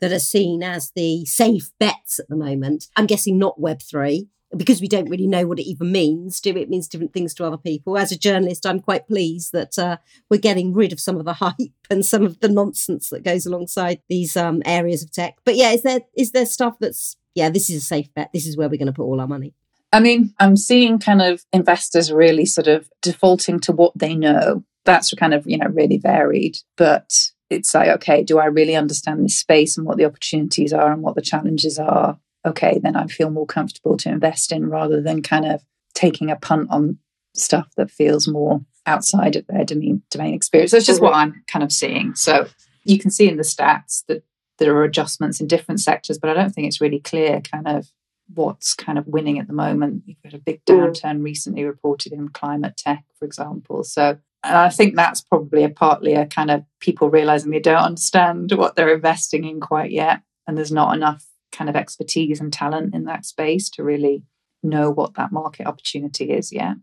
that 0.01 0.11
are 0.11 0.19
seen 0.19 0.63
as 0.63 0.91
the 0.95 1.25
safe 1.25 1.71
bets 1.79 2.19
at 2.19 2.27
the 2.27 2.35
moment. 2.35 2.87
I'm 2.95 3.05
guessing 3.05 3.37
not 3.37 3.59
Web3 3.59 4.27
because 4.55 4.81
we 4.81 4.87
don't 4.87 5.09
really 5.09 5.27
know 5.27 5.45
what 5.45 5.59
it 5.59 5.67
even 5.67 5.91
means. 5.91 6.39
Do 6.39 6.55
it 6.55 6.69
means 6.69 6.87
different 6.87 7.13
things 7.13 7.33
to 7.35 7.45
other 7.45 7.57
people. 7.57 7.97
As 7.97 8.11
a 8.11 8.17
journalist, 8.17 8.65
I'm 8.65 8.79
quite 8.79 9.07
pleased 9.07 9.51
that 9.53 9.77
uh, 9.77 9.97
we're 10.29 10.39
getting 10.39 10.73
rid 10.73 10.93
of 10.93 10.99
some 10.99 11.17
of 11.17 11.25
the 11.25 11.33
hype 11.45 11.55
and 11.89 12.05
some 12.05 12.23
of 12.23 12.39
the 12.39 12.49
nonsense 12.49 13.09
that 13.09 13.23
goes 13.23 13.45
alongside 13.45 14.01
these 14.09 14.37
um, 14.37 14.61
areas 14.65 15.03
of 15.03 15.11
tech. 15.11 15.35
But 15.45 15.55
yeah, 15.55 15.71
is 15.71 15.83
there 15.83 16.01
is 16.15 16.31
there 16.31 16.45
stuff 16.45 16.77
that's 16.79 17.17
yeah, 17.35 17.49
this 17.49 17.69
is 17.69 17.83
a 17.83 17.85
safe 17.85 18.11
bet. 18.13 18.31
This 18.33 18.47
is 18.47 18.57
where 18.57 18.69
we're 18.69 18.77
going 18.77 18.87
to 18.87 18.93
put 18.93 19.03
all 19.03 19.19
our 19.19 19.27
money. 19.27 19.53
I 19.91 19.99
mean, 19.99 20.33
I'm 20.39 20.57
seeing 20.57 20.99
kind 20.99 21.21
of 21.21 21.45
investors 21.53 22.11
really 22.11 22.45
sort 22.45 22.67
of 22.67 22.89
defaulting 23.01 23.59
to 23.61 23.71
what 23.71 23.91
they 23.95 24.15
know. 24.15 24.63
That's 24.85 25.13
kind 25.13 25.33
of, 25.33 25.45
you 25.47 25.57
know, 25.57 25.67
really 25.67 25.97
varied. 25.97 26.57
But 26.77 27.13
it's 27.49 27.73
like, 27.73 27.89
okay, 27.89 28.23
do 28.23 28.39
I 28.39 28.45
really 28.45 28.75
understand 28.75 29.23
this 29.23 29.37
space 29.37 29.77
and 29.77 29.85
what 29.85 29.97
the 29.97 30.05
opportunities 30.05 30.73
are 30.73 30.91
and 30.91 31.01
what 31.01 31.15
the 31.15 31.21
challenges 31.21 31.77
are? 31.77 32.19
Okay, 32.45 32.79
then 32.81 32.95
I 32.95 33.07
feel 33.07 33.31
more 33.31 33.47
comfortable 33.47 33.97
to 33.97 34.09
invest 34.09 34.51
in 34.51 34.69
rather 34.69 35.01
than 35.01 35.23
kind 35.23 35.45
of 35.45 35.63
taking 35.93 36.29
a 36.29 36.35
punt 36.35 36.67
on 36.69 36.99
stuff 37.33 37.67
that 37.77 37.91
feels 37.91 38.27
more 38.27 38.61
outside 38.85 39.35
of 39.35 39.45
their 39.47 39.65
domain, 39.65 40.03
domain 40.11 40.33
experience. 40.33 40.71
That's 40.71 40.85
just 40.85 41.01
what 41.01 41.13
mm-hmm. 41.13 41.31
I'm 41.33 41.43
kind 41.47 41.63
of 41.63 41.71
seeing. 41.71 42.15
So 42.15 42.47
you 42.83 42.99
can 42.99 43.11
see 43.11 43.27
in 43.27 43.37
the 43.37 43.43
stats 43.43 44.03
that 44.07 44.23
there 44.59 44.75
are 44.75 44.83
adjustments 44.83 45.41
in 45.41 45.47
different 45.47 45.81
sectors, 45.81 46.17
but 46.17 46.29
I 46.29 46.33
don't 46.33 46.51
think 46.51 46.67
it's 46.67 46.81
really 46.81 46.99
clear 46.99 47.41
kind 47.41 47.67
of 47.67 47.87
what's 48.33 48.73
kind 48.73 48.97
of 48.97 49.07
winning 49.07 49.39
at 49.39 49.47
the 49.47 49.53
moment. 49.53 50.03
You've 50.05 50.21
got 50.23 50.33
a 50.33 50.39
big 50.39 50.63
mm. 50.65 50.75
downturn 50.75 51.23
recently 51.23 51.63
reported 51.63 52.13
in 52.13 52.29
climate 52.29 52.77
tech, 52.77 53.03
for 53.17 53.25
example. 53.25 53.83
So 53.83 54.17
I 54.43 54.69
think 54.69 54.95
that's 54.95 55.21
probably 55.21 55.63
a 55.63 55.69
partly 55.69 56.13
a 56.13 56.25
kind 56.25 56.51
of 56.51 56.63
people 56.79 57.09
realizing 57.09 57.51
they 57.51 57.59
don't 57.59 57.77
understand 57.77 58.51
what 58.53 58.75
they're 58.75 58.93
investing 58.93 59.43
in 59.43 59.59
quite 59.59 59.91
yet. 59.91 60.21
And 60.47 60.55
there's 60.55 60.71
not 60.71 60.95
enough 60.95 61.25
kind 61.55 61.69
of 61.69 61.75
expertise 61.75 62.39
and 62.39 62.51
talent 62.51 62.93
in 62.93 63.05
that 63.05 63.25
space 63.25 63.69
to 63.69 63.83
really 63.83 64.23
know 64.63 64.89
what 64.89 65.13
that 65.15 65.31
market 65.31 65.67
opportunity 65.67 66.31
is 66.31 66.51
yeah 66.51 66.73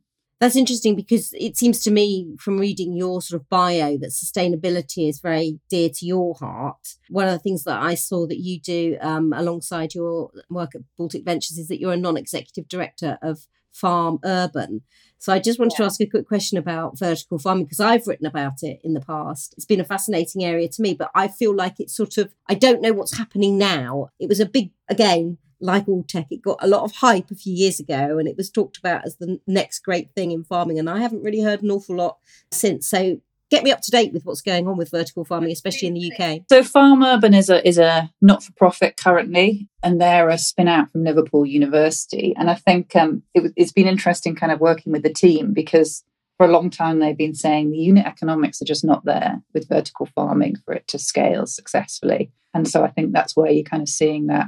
That's 0.41 0.57
interesting 0.57 0.97
because 0.97 1.33
it 1.39 1.57
seems 1.57 1.85
to 1.85 1.91
me 1.93 2.35
from 2.37 2.59
reading 2.59 2.97
your 2.97 3.23
sort 3.23 3.41
of 3.41 3.49
bio 3.49 3.97
that 3.99 4.11
sustainability 4.11 5.09
is 5.09 5.21
very 5.21 5.61
dear 5.71 5.89
to 5.89 6.05
your 6.05 6.35
heart. 6.35 6.97
One 7.11 7.29
of 7.29 7.33
the 7.33 7.39
things 7.39 7.63
that 7.63 7.81
I 7.81 7.95
saw 7.95 8.27
that 8.27 8.41
you 8.41 8.59
do 8.59 8.97
um, 9.01 9.33
alongside 9.33 9.95
your 9.95 10.33
work 10.51 10.75
at 10.75 10.81
Baltic 10.99 11.25
Ventures 11.25 11.59
is 11.59 11.69
that 11.69 11.79
you're 11.79 11.93
a 11.93 11.97
non 12.09 12.17
executive 12.17 12.67
director 12.67 13.19
of 13.23 13.47
Farm 13.73 14.19
Urban. 14.25 14.83
So 15.19 15.33
I 15.33 15.39
just 15.39 15.59
wanted 15.59 15.75
yeah. 15.75 15.79
to 15.79 15.85
ask 15.85 16.01
a 16.01 16.07
quick 16.07 16.27
question 16.27 16.59
about 16.59 16.99
vertical 16.99 17.39
farming 17.39 17.65
because 17.65 17.81
I've 17.81 18.07
written 18.07 18.27
about 18.27 18.63
it 18.63 18.81
in 18.83 18.93
the 18.93 19.01
past. 19.01 19.55
It's 19.57 19.65
been 19.65 19.81
a 19.81 19.85
fascinating 19.85 20.45
area 20.45 20.69
to 20.69 20.83
me, 20.83 20.95
but 20.95 21.11
I 21.15 21.29
feel 21.29 21.55
like 21.55 21.79
it's 21.79 21.97
sort 21.97 22.19
of, 22.19 22.35
I 22.49 22.55
don't 22.55 22.83
know 22.83 22.93
what's 22.93 23.17
happening 23.17 23.57
now. 23.57 24.09
It 24.19 24.29
was 24.29 24.41
a 24.41 24.47
big, 24.47 24.73
again, 24.89 25.39
like 25.61 25.89
all 25.89 26.03
tech, 26.03 26.27
it 26.31 26.43
got 26.43 26.59
a 26.61 26.67
lot 26.67 26.83
of 26.83 26.97
hype 26.97 27.31
a 27.31 27.37
few 27.37 27.55
years 27.55 27.79
ago 27.79 28.19
and 28.19 28.27
it 28.27 28.37
was 28.37 28.51
talked 28.51 28.79
about 28.79 29.07
as 29.07 29.17
the 29.17 29.39
next 29.47 29.79
great 29.81 30.13
thing 30.17 30.33
in 30.33 30.43
farming. 30.43 30.79
And 30.81 30.91
I 30.91 30.99
haven't 30.99 31.23
really 31.23 31.41
heard 31.41 31.63
an 31.63 31.71
awful 31.71 31.95
lot 31.95 32.19
since. 32.51 32.89
So 32.89 33.21
get 33.53 33.65
me 33.65 33.71
up 33.71 33.83
to 33.83 33.91
date 33.91 34.15
with 34.15 34.25
what's 34.25 34.41
going 34.41 34.67
on 34.67 34.79
with 34.79 34.91
vertical 34.91 35.27
farming, 35.27 35.53
especially 35.53 35.87
in 35.87 35.95
the 35.95 36.11
UK. 36.11 36.41
So 36.49 36.65
Farm 36.65 37.05
Urban 37.05 37.35
is 37.35 37.51
a 37.51 37.67
is 37.69 37.77
a 37.77 38.11
not 38.23 38.43
for 38.43 38.53
profit 38.55 38.97
currently, 38.97 39.69
and 39.83 40.01
they're 40.01 40.31
a 40.31 40.38
spin 40.38 40.69
out 40.69 40.91
from 40.91 41.05
Liverpool 41.05 41.45
University. 41.45 42.35
And 42.37 42.49
I 42.49 42.55
think 42.55 42.97
um, 42.97 43.23
it, 43.35 43.53
it's 43.55 43.71
been 43.71 43.87
interesting, 43.87 44.35
kind 44.35 44.53
of 44.53 44.59
working 44.59 44.91
with 44.91 45.03
the 45.03 45.12
team 45.12 45.53
because 45.53 46.03
for 46.38 46.47
a 46.47 46.51
long 46.51 46.71
time 46.71 46.99
they've 46.99 47.17
been 47.17 47.35
saying 47.35 47.71
the 47.71 47.79
unit 47.79 48.07
economics 48.07 48.62
are 48.62 48.65
just 48.65 48.87
not 48.87 49.05
there 49.05 49.43
with 49.53 49.69
vertical 49.69 50.07
farming 50.07 50.57
for 50.65 50.73
it 50.73 50.88
to 50.88 50.99
scale 50.99 51.47
successfully. 51.47 52.33
And 52.55 52.67
so 52.67 52.83
I 52.83 52.88
think 52.88 53.12
that's 53.12 53.37
where 53.37 53.51
you're 53.51 53.65
kind 53.65 53.83
of 53.83 53.88
seeing 53.88 54.29
that 54.29 54.47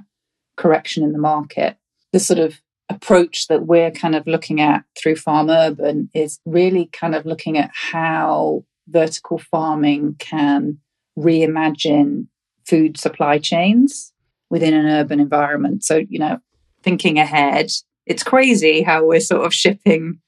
correction 0.56 1.04
in 1.04 1.12
the 1.12 1.18
market. 1.18 1.76
The 2.14 2.20
sort 2.20 2.38
of 2.38 2.62
approach 2.88 3.48
that 3.48 3.66
we're 3.66 3.90
kind 3.90 4.14
of 4.14 4.26
looking 4.26 4.62
at 4.62 4.84
through 4.96 5.16
Farm 5.16 5.50
Urban 5.50 6.08
is 6.14 6.40
really 6.46 6.86
kind 6.86 7.14
of 7.14 7.26
looking 7.26 7.58
at 7.58 7.70
how 7.72 8.64
vertical 8.88 9.38
farming 9.38 10.16
can 10.18 10.78
reimagine 11.18 12.26
food 12.66 12.98
supply 12.98 13.38
chains 13.38 14.12
within 14.50 14.74
an 14.74 14.86
urban 14.86 15.20
environment. 15.20 15.84
So, 15.84 16.02
you 16.08 16.18
know, 16.18 16.38
thinking 16.82 17.18
ahead, 17.18 17.70
it's 18.06 18.22
crazy 18.22 18.82
how 18.82 19.04
we're 19.04 19.20
sort 19.20 19.44
of 19.44 19.54
shipping 19.54 20.20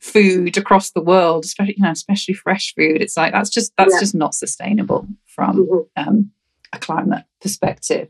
food 0.00 0.56
across 0.56 0.90
the 0.90 1.00
world, 1.00 1.44
especially 1.44 1.74
you 1.76 1.84
know, 1.84 1.90
especially 1.90 2.34
fresh 2.34 2.74
food. 2.74 3.02
It's 3.02 3.16
like 3.16 3.32
that's 3.32 3.50
just 3.50 3.72
that's 3.76 3.94
yeah. 3.94 4.00
just 4.00 4.14
not 4.14 4.34
sustainable 4.34 5.06
from 5.26 5.66
mm-hmm. 5.66 6.08
um, 6.08 6.30
a 6.72 6.78
climate 6.78 7.24
perspective 7.40 8.08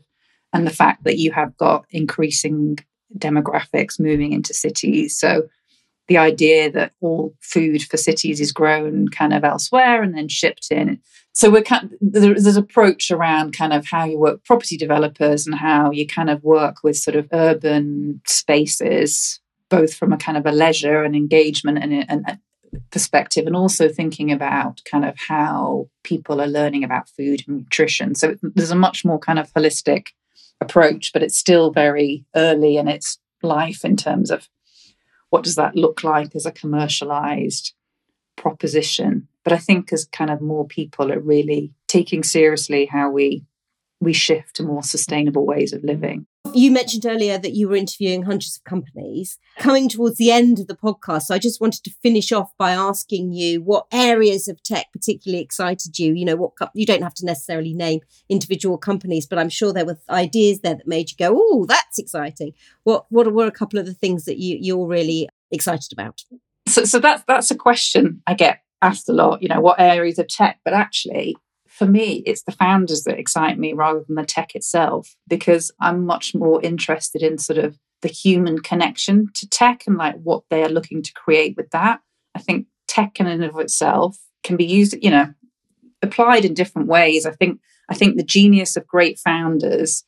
and 0.53 0.65
the 0.65 0.71
fact 0.71 1.03
that 1.03 1.17
you 1.17 1.31
have 1.31 1.55
got 1.57 1.85
increasing 1.89 2.77
demographics 3.17 3.99
moving 3.99 4.33
into 4.33 4.53
cities. 4.53 5.17
So 5.17 5.47
the 6.07 6.17
idea 6.17 6.71
that 6.71 6.93
all 7.01 7.33
food 7.41 7.83
for 7.83 7.97
cities 7.97 8.39
is 8.39 8.51
grown 8.51 9.09
kind 9.09 9.33
of 9.33 9.43
elsewhere 9.43 10.01
and 10.01 10.15
then 10.15 10.27
shipped 10.27 10.67
in. 10.71 10.99
So 11.33 11.51
we're 11.51 11.61
kind 11.61 11.91
of, 11.91 11.97
there's 12.01 12.55
an 12.55 12.63
approach 12.63 13.11
around 13.11 13.55
kind 13.55 13.73
of 13.73 13.85
how 13.85 14.05
you 14.05 14.17
work 14.17 14.43
property 14.43 14.77
developers 14.77 15.45
and 15.45 15.55
how 15.55 15.91
you 15.91 16.07
kind 16.07 16.29
of 16.29 16.43
work 16.43 16.77
with 16.83 16.95
sort 16.95 17.15
of 17.15 17.27
urban 17.31 18.21
spaces, 18.25 19.39
both 19.69 19.93
from 19.93 20.13
a 20.13 20.17
kind 20.17 20.37
of 20.37 20.45
a 20.45 20.51
leisure 20.51 21.03
and 21.03 21.15
engagement 21.15 21.77
and, 21.77 22.09
and 22.09 22.39
perspective, 22.91 23.45
and 23.45 23.55
also 23.55 23.87
thinking 23.87 24.31
about 24.31 24.81
kind 24.89 25.05
of 25.05 25.15
how 25.27 25.89
people 26.03 26.41
are 26.41 26.47
learning 26.47 26.83
about 26.83 27.09
food 27.09 27.43
and 27.47 27.57
nutrition. 27.57 28.15
So 28.15 28.35
there's 28.41 28.71
a 28.71 28.75
much 28.75 29.05
more 29.05 29.19
kind 29.19 29.37
of 29.37 29.53
holistic 29.53 30.07
approach, 30.59 31.11
but 31.13 31.21
it's 31.21 31.37
still 31.37 31.71
very 31.71 32.25
early 32.35 32.77
in 32.77 32.87
its 32.87 33.19
life 33.43 33.85
in 33.85 33.95
terms 33.95 34.31
of 34.31 34.49
what 35.29 35.43
does 35.43 35.55
that 35.55 35.75
look 35.75 36.03
like 36.03 36.35
as 36.35 36.45
a 36.45 36.51
commercialized 36.51 37.73
proposition. 38.37 39.27
But 39.43 39.51
I 39.51 39.57
think 39.57 39.91
as 39.91 40.05
kind 40.05 40.29
of 40.29 40.39
more 40.39 40.65
people 40.65 41.11
are 41.11 41.19
really 41.19 41.73
taking 41.87 42.23
seriously 42.23 42.85
how 42.85 43.09
we 43.09 43.43
we 43.99 44.13
shift 44.13 44.55
to 44.55 44.63
more 44.63 44.83
sustainable 44.83 45.45
ways 45.45 45.73
of 45.73 45.83
living. 45.83 46.25
You 46.53 46.71
mentioned 46.71 47.05
earlier 47.05 47.37
that 47.37 47.53
you 47.53 47.67
were 47.67 47.75
interviewing 47.75 48.23
hundreds 48.23 48.57
of 48.57 48.63
companies. 48.63 49.37
Coming 49.59 49.89
towards 49.89 50.17
the 50.17 50.31
end 50.31 50.59
of 50.59 50.67
the 50.67 50.75
podcast, 50.75 51.23
so 51.23 51.35
I 51.35 51.39
just 51.39 51.59
wanted 51.59 51.83
to 51.83 51.91
finish 52.01 52.31
off 52.31 52.51
by 52.57 52.71
asking 52.71 53.33
you 53.33 53.61
what 53.61 53.87
areas 53.91 54.47
of 54.47 54.61
tech 54.63 54.85
particularly 54.93 55.43
excited 55.43 55.99
you. 55.99 56.13
You 56.13 56.25
know, 56.25 56.35
what 56.35 56.53
you 56.73 56.85
don't 56.85 57.01
have 57.01 57.15
to 57.15 57.25
necessarily 57.25 57.73
name 57.73 58.01
individual 58.29 58.77
companies, 58.77 59.25
but 59.25 59.39
I'm 59.39 59.49
sure 59.49 59.73
there 59.73 59.85
were 59.85 59.99
ideas 60.09 60.61
there 60.61 60.75
that 60.75 60.87
made 60.87 61.11
you 61.11 61.17
go, 61.17 61.33
"Oh, 61.35 61.65
that's 61.67 61.99
exciting." 61.99 62.53
What 62.83 63.05
what 63.09 63.31
were 63.33 63.47
a 63.47 63.51
couple 63.51 63.79
of 63.79 63.85
the 63.85 63.93
things 63.93 64.25
that 64.25 64.37
you 64.37 64.57
you're 64.59 64.87
really 64.87 65.27
excited 65.51 65.91
about? 65.91 66.23
So, 66.67 66.85
so 66.85 66.99
that's 66.99 67.23
that's 67.27 67.51
a 67.51 67.55
question 67.55 68.21
I 68.27 68.35
get 68.35 68.61
asked 68.81 69.09
a 69.09 69.13
lot. 69.13 69.41
You 69.41 69.49
know, 69.49 69.61
what 69.61 69.79
areas 69.79 70.19
of 70.19 70.27
tech? 70.27 70.59
But 70.63 70.73
actually, 70.73 71.35
for 71.77 71.85
me, 71.85 72.23
it's 72.25 72.43
the 72.43 72.51
founders 72.51 73.03
that 73.03 73.19
excite 73.19 73.59
me 73.59 73.73
rather 73.73 74.03
than 74.05 74.15
the 74.15 74.25
tech 74.25 74.55
itself, 74.55 75.15
because 75.27 75.71
I'm 75.79 76.05
much 76.05 76.33
more 76.33 76.59
interested 76.63 77.21
in 77.21 77.37
sort 77.37 77.59
of 77.59 77.77
the 78.01 78.07
human 78.07 78.59
connection 78.59 79.27
to 79.35 79.47
tech 79.47 79.83
and 79.85 79.95
like 79.95 80.15
what 80.15 80.43
they 80.49 80.63
are 80.63 80.69
looking 80.69 81.03
to 81.03 81.13
create 81.13 81.55
with 81.55 81.69
that. 81.71 81.99
I 82.33 82.39
think 82.39 82.65
tech 82.87 83.19
in 83.19 83.27
and 83.27 83.43
of 83.43 83.59
itself 83.59 84.17
can 84.43 84.57
be 84.57 84.65
used, 84.65 84.95
you 85.01 85.11
know, 85.11 85.33
applied 86.01 86.45
in 86.45 86.55
different 86.55 86.87
ways. 86.87 87.25
I 87.27 87.31
think 87.31 87.59
I 87.89 87.93
think 87.93 88.17
the 88.17 88.23
genius 88.23 88.75
of 88.75 88.87
great 88.87 89.19
founders 89.19 90.03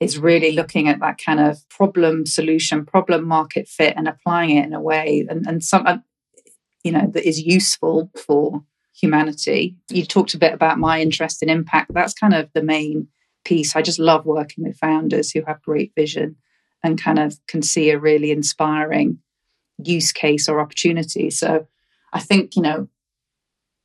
is 0.00 0.18
really 0.18 0.52
looking 0.52 0.88
at 0.88 1.00
that 1.00 1.18
kind 1.24 1.38
of 1.38 1.66
problem 1.68 2.26
solution, 2.26 2.84
problem 2.84 3.24
market 3.24 3.68
fit, 3.68 3.94
and 3.96 4.08
applying 4.08 4.56
it 4.56 4.66
in 4.66 4.74
a 4.74 4.80
way 4.80 5.24
and, 5.30 5.46
and 5.46 5.62
some, 5.62 5.86
uh, 5.86 5.98
you 6.82 6.90
know, 6.90 7.08
that 7.12 7.26
is 7.26 7.40
useful 7.40 8.10
for 8.26 8.64
humanity. 8.94 9.76
You 9.90 10.04
talked 10.04 10.34
a 10.34 10.38
bit 10.38 10.52
about 10.52 10.78
my 10.78 11.00
interest 11.00 11.42
in 11.42 11.48
impact. 11.48 11.92
That's 11.92 12.14
kind 12.14 12.34
of 12.34 12.50
the 12.52 12.62
main 12.62 13.08
piece. 13.44 13.76
I 13.76 13.82
just 13.82 13.98
love 13.98 14.24
working 14.24 14.64
with 14.64 14.78
founders 14.78 15.30
who 15.30 15.42
have 15.46 15.62
great 15.62 15.92
vision 15.96 16.36
and 16.82 17.02
kind 17.02 17.18
of 17.18 17.38
can 17.46 17.62
see 17.62 17.90
a 17.90 17.98
really 17.98 18.30
inspiring 18.30 19.18
use 19.78 20.12
case 20.12 20.48
or 20.48 20.60
opportunity. 20.60 21.30
So 21.30 21.66
I 22.12 22.20
think, 22.20 22.56
you 22.56 22.62
know, 22.62 22.88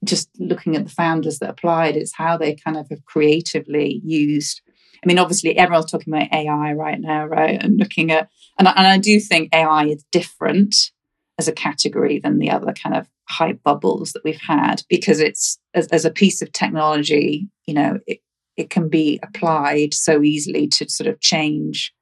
just 0.05 0.29
looking 0.39 0.75
at 0.75 0.85
the 0.85 0.91
founders 0.91 1.39
that 1.39 1.49
applied, 1.49 1.95
it's 1.97 2.15
how 2.15 2.37
they 2.37 2.55
kind 2.55 2.77
of 2.77 2.89
have 2.89 3.05
creatively 3.05 4.01
used. 4.03 4.61
I 5.03 5.07
mean, 5.07 5.19
obviously, 5.19 5.57
everyone's 5.57 5.91
talking 5.91 6.13
about 6.13 6.31
AI 6.33 6.73
right 6.73 6.99
now, 6.99 7.25
right? 7.25 7.61
And 7.61 7.77
looking 7.77 8.11
at, 8.11 8.29
and 8.57 8.67
I, 8.67 8.71
and 8.71 8.87
I 8.87 8.97
do 8.97 9.19
think 9.19 9.53
AI 9.53 9.85
is 9.85 10.05
different 10.11 10.91
as 11.37 11.47
a 11.47 11.53
category 11.53 12.19
than 12.19 12.37
the 12.37 12.51
other 12.51 12.73
kind 12.73 12.95
of 12.95 13.07
hype 13.29 13.61
bubbles 13.63 14.13
that 14.13 14.23
we've 14.23 14.41
had 14.41 14.81
because 14.89 15.19
it's 15.19 15.59
as, 15.73 15.87
as 15.87 16.05
a 16.05 16.11
piece 16.11 16.41
of 16.41 16.51
technology, 16.51 17.47
you 17.65 17.73
know, 17.73 17.99
it, 18.07 18.19
it 18.57 18.69
can 18.69 18.89
be 18.89 19.19
applied 19.23 19.93
so 19.93 20.21
easily 20.21 20.67
to 20.67 20.89
sort 20.89 21.07
of 21.07 21.19
change 21.19 21.93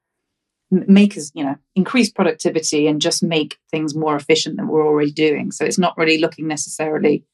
make 0.70 1.16
us 1.16 1.30
you 1.34 1.42
know 1.42 1.56
increase 1.74 2.10
productivity 2.10 2.86
and 2.86 3.00
just 3.00 3.22
make 3.22 3.58
things 3.70 3.94
more 3.94 4.16
efficient 4.16 4.56
than 4.56 4.68
we're 4.68 4.86
already 4.86 5.10
doing. 5.10 5.50
So 5.50 5.64
it's 5.64 5.78
not 5.78 5.96
really 5.96 6.18
looking 6.18 6.46
necessarily 6.46 7.24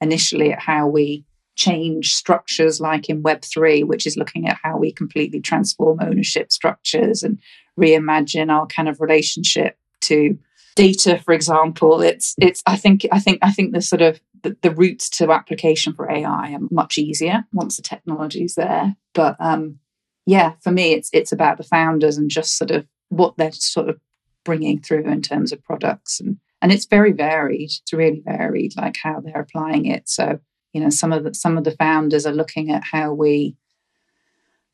initially 0.00 0.52
at 0.52 0.60
how 0.60 0.86
we 0.86 1.24
change 1.56 2.14
structures 2.14 2.80
like 2.80 3.08
in 3.08 3.22
Web3, 3.22 3.84
which 3.84 4.06
is 4.06 4.16
looking 4.16 4.46
at 4.46 4.58
how 4.62 4.76
we 4.76 4.92
completely 4.92 5.40
transform 5.40 5.98
ownership 6.00 6.52
structures 6.52 7.22
and 7.22 7.38
reimagine 7.80 8.52
our 8.52 8.66
kind 8.66 8.88
of 8.88 9.00
relationship 9.00 9.76
to 10.02 10.38
data, 10.76 11.18
for 11.18 11.34
example. 11.34 12.00
It's 12.00 12.36
it's 12.38 12.62
I 12.66 12.76
think 12.76 13.04
I 13.10 13.18
think 13.18 13.40
I 13.42 13.50
think 13.50 13.72
the 13.72 13.82
sort 13.82 14.02
of 14.02 14.20
the, 14.42 14.56
the 14.62 14.70
routes 14.70 15.10
to 15.10 15.32
application 15.32 15.92
for 15.92 16.08
AI 16.08 16.52
are 16.52 16.68
much 16.70 16.98
easier 16.98 17.44
once 17.52 17.76
the 17.76 17.82
technology 17.82 18.44
is 18.44 18.54
there. 18.54 18.94
But 19.12 19.36
um, 19.40 19.80
yeah, 20.26 20.52
for 20.60 20.70
me, 20.70 20.92
it's 20.92 21.10
it's 21.12 21.32
about 21.32 21.56
the 21.56 21.64
founders 21.64 22.16
and 22.16 22.30
just 22.30 22.56
sort 22.56 22.70
of 22.70 22.86
what 23.08 23.36
they're 23.36 23.52
sort 23.52 23.88
of 23.88 23.98
bringing 24.44 24.80
through 24.80 25.04
in 25.04 25.22
terms 25.22 25.50
of 25.50 25.64
products 25.64 26.20
and 26.20 26.38
and 26.62 26.72
it's 26.72 26.86
very 26.86 27.12
varied. 27.12 27.70
It's 27.70 27.92
really 27.92 28.22
varied, 28.24 28.76
like 28.76 28.96
how 29.02 29.20
they're 29.20 29.40
applying 29.40 29.86
it. 29.86 30.08
So 30.08 30.38
you 30.72 30.80
know, 30.80 30.90
some 30.90 31.12
of 31.12 31.24
the 31.24 31.34
some 31.34 31.58
of 31.58 31.64
the 31.64 31.72
founders 31.72 32.26
are 32.26 32.32
looking 32.32 32.70
at 32.70 32.84
how 32.84 33.12
we 33.12 33.56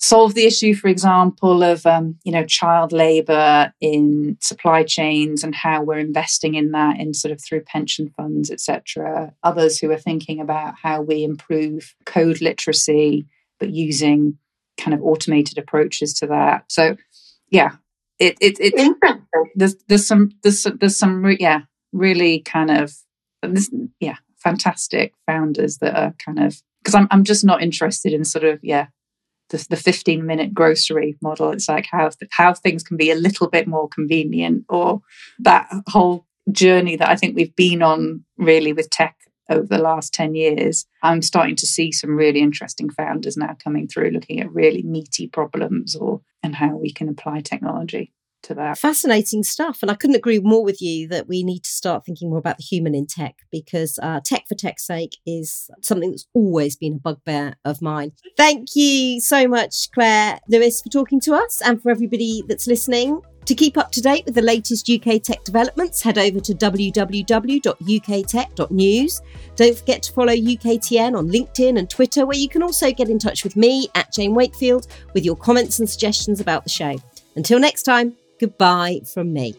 solve 0.02 0.34
the 0.34 0.46
issue, 0.46 0.74
for 0.74 0.88
example, 0.88 1.62
of 1.62 1.86
um, 1.86 2.18
you 2.24 2.32
know 2.32 2.44
child 2.44 2.92
labour 2.92 3.72
in 3.80 4.36
supply 4.40 4.82
chains 4.82 5.44
and 5.44 5.54
how 5.54 5.82
we're 5.82 5.98
investing 5.98 6.54
in 6.54 6.72
that 6.72 6.98
in 6.98 7.14
sort 7.14 7.32
of 7.32 7.40
through 7.40 7.62
pension 7.62 8.12
funds, 8.16 8.50
etc. 8.50 9.32
Others 9.42 9.78
who 9.78 9.90
are 9.90 9.98
thinking 9.98 10.40
about 10.40 10.74
how 10.82 11.00
we 11.00 11.24
improve 11.24 11.94
code 12.04 12.40
literacy, 12.40 13.26
but 13.58 13.70
using 13.70 14.36
kind 14.76 14.92
of 14.92 15.02
automated 15.02 15.56
approaches 15.56 16.12
to 16.14 16.26
that. 16.26 16.64
So, 16.68 16.96
yeah, 17.48 17.76
it 18.18 18.36
it, 18.40 18.56
it 18.58 18.96
there's 19.54 19.76
there's 19.88 20.06
some 20.06 20.32
there's 20.42 20.66
there's 20.80 20.96
some 20.96 21.24
re- 21.24 21.38
yeah 21.38 21.62
really 21.92 22.40
kind 22.40 22.70
of 22.70 22.92
this 23.42 23.70
yeah 24.00 24.16
fantastic 24.36 25.14
founders 25.26 25.78
that 25.78 25.96
are 25.96 26.14
kind 26.24 26.40
of 26.40 26.60
because 26.82 26.96
I'm 26.96 27.06
I'm 27.12 27.22
just 27.22 27.44
not 27.44 27.62
interested 27.62 28.12
in 28.12 28.24
sort 28.24 28.44
of 28.44 28.58
yeah 28.64 28.88
the, 29.52 29.64
the 29.70 29.76
15 29.76 30.26
minute 30.26 30.52
grocery 30.52 31.16
model. 31.22 31.50
It's 31.50 31.68
like 31.68 31.86
how 31.90 32.10
how 32.30 32.54
things 32.54 32.82
can 32.82 32.96
be 32.96 33.10
a 33.10 33.14
little 33.14 33.48
bit 33.48 33.68
more 33.68 33.88
convenient, 33.88 34.64
or 34.68 35.02
that 35.38 35.70
whole 35.88 36.26
journey 36.50 36.96
that 36.96 37.08
I 37.08 37.14
think 37.14 37.36
we've 37.36 37.54
been 37.54 37.82
on 37.82 38.24
really 38.36 38.72
with 38.72 38.90
tech 38.90 39.16
over 39.48 39.66
the 39.66 39.78
last 39.78 40.12
10 40.14 40.34
years. 40.34 40.86
I'm 41.02 41.22
starting 41.22 41.56
to 41.56 41.66
see 41.66 41.92
some 41.92 42.16
really 42.16 42.40
interesting 42.40 42.90
founders 42.90 43.36
now 43.36 43.56
coming 43.62 43.86
through 43.86 44.10
looking 44.10 44.40
at 44.40 44.52
really 44.52 44.82
meaty 44.82 45.28
problems 45.28 45.94
or 45.94 46.22
and 46.42 46.56
how 46.56 46.76
we 46.76 46.92
can 46.92 47.08
apply 47.08 47.40
technology 47.40 48.12
to 48.42 48.54
that. 48.54 48.78
Fascinating 48.78 49.42
stuff. 49.42 49.78
And 49.82 49.90
I 49.90 49.94
couldn't 49.94 50.16
agree 50.16 50.40
more 50.40 50.64
with 50.64 50.80
you 50.82 51.08
that 51.08 51.28
we 51.28 51.42
need 51.42 51.64
to 51.64 51.70
start 51.70 52.04
thinking 52.04 52.28
more 52.30 52.38
about 52.38 52.58
the 52.58 52.62
human 52.62 52.94
in 52.94 53.06
tech 53.06 53.36
because 53.50 53.98
uh, 54.02 54.20
tech 54.24 54.44
for 54.48 54.54
tech's 54.54 54.86
sake 54.86 55.16
is 55.26 55.70
something 55.82 56.10
that's 56.10 56.26
always 56.34 56.76
been 56.76 56.94
a 56.94 56.98
bugbear 56.98 57.56
of 57.64 57.82
mine. 57.82 58.12
Thank 58.36 58.74
you 58.74 59.20
so 59.20 59.46
much, 59.48 59.90
Claire 59.92 60.40
Lewis, 60.48 60.82
for 60.82 60.88
talking 60.88 61.20
to 61.20 61.34
us 61.34 61.62
and 61.62 61.80
for 61.82 61.90
everybody 61.90 62.42
that's 62.46 62.66
listening. 62.66 63.20
To 63.46 63.54
keep 63.56 63.76
up 63.76 63.90
to 63.92 64.00
date 64.00 64.24
with 64.24 64.36
the 64.36 64.42
latest 64.42 64.88
UK 64.88 65.20
tech 65.20 65.42
developments, 65.42 66.00
head 66.00 66.16
over 66.16 66.38
to 66.38 66.54
www.uktech.news. 66.54 69.22
Don't 69.56 69.76
forget 69.76 70.00
to 70.04 70.12
follow 70.12 70.32
UKTN 70.32 71.18
on 71.18 71.28
LinkedIn 71.28 71.76
and 71.76 71.90
Twitter, 71.90 72.24
where 72.24 72.38
you 72.38 72.48
can 72.48 72.62
also 72.62 72.92
get 72.92 73.08
in 73.08 73.18
touch 73.18 73.42
with 73.42 73.56
me 73.56 73.88
at 73.96 74.12
Jane 74.12 74.34
Wakefield 74.34 74.86
with 75.12 75.24
your 75.24 75.34
comments 75.34 75.80
and 75.80 75.90
suggestions 75.90 76.40
about 76.40 76.62
the 76.62 76.70
show. 76.70 76.96
Until 77.34 77.58
next 77.58 77.82
time, 77.82 78.14
goodbye 78.42 79.00
from 79.14 79.32
me. 79.32 79.54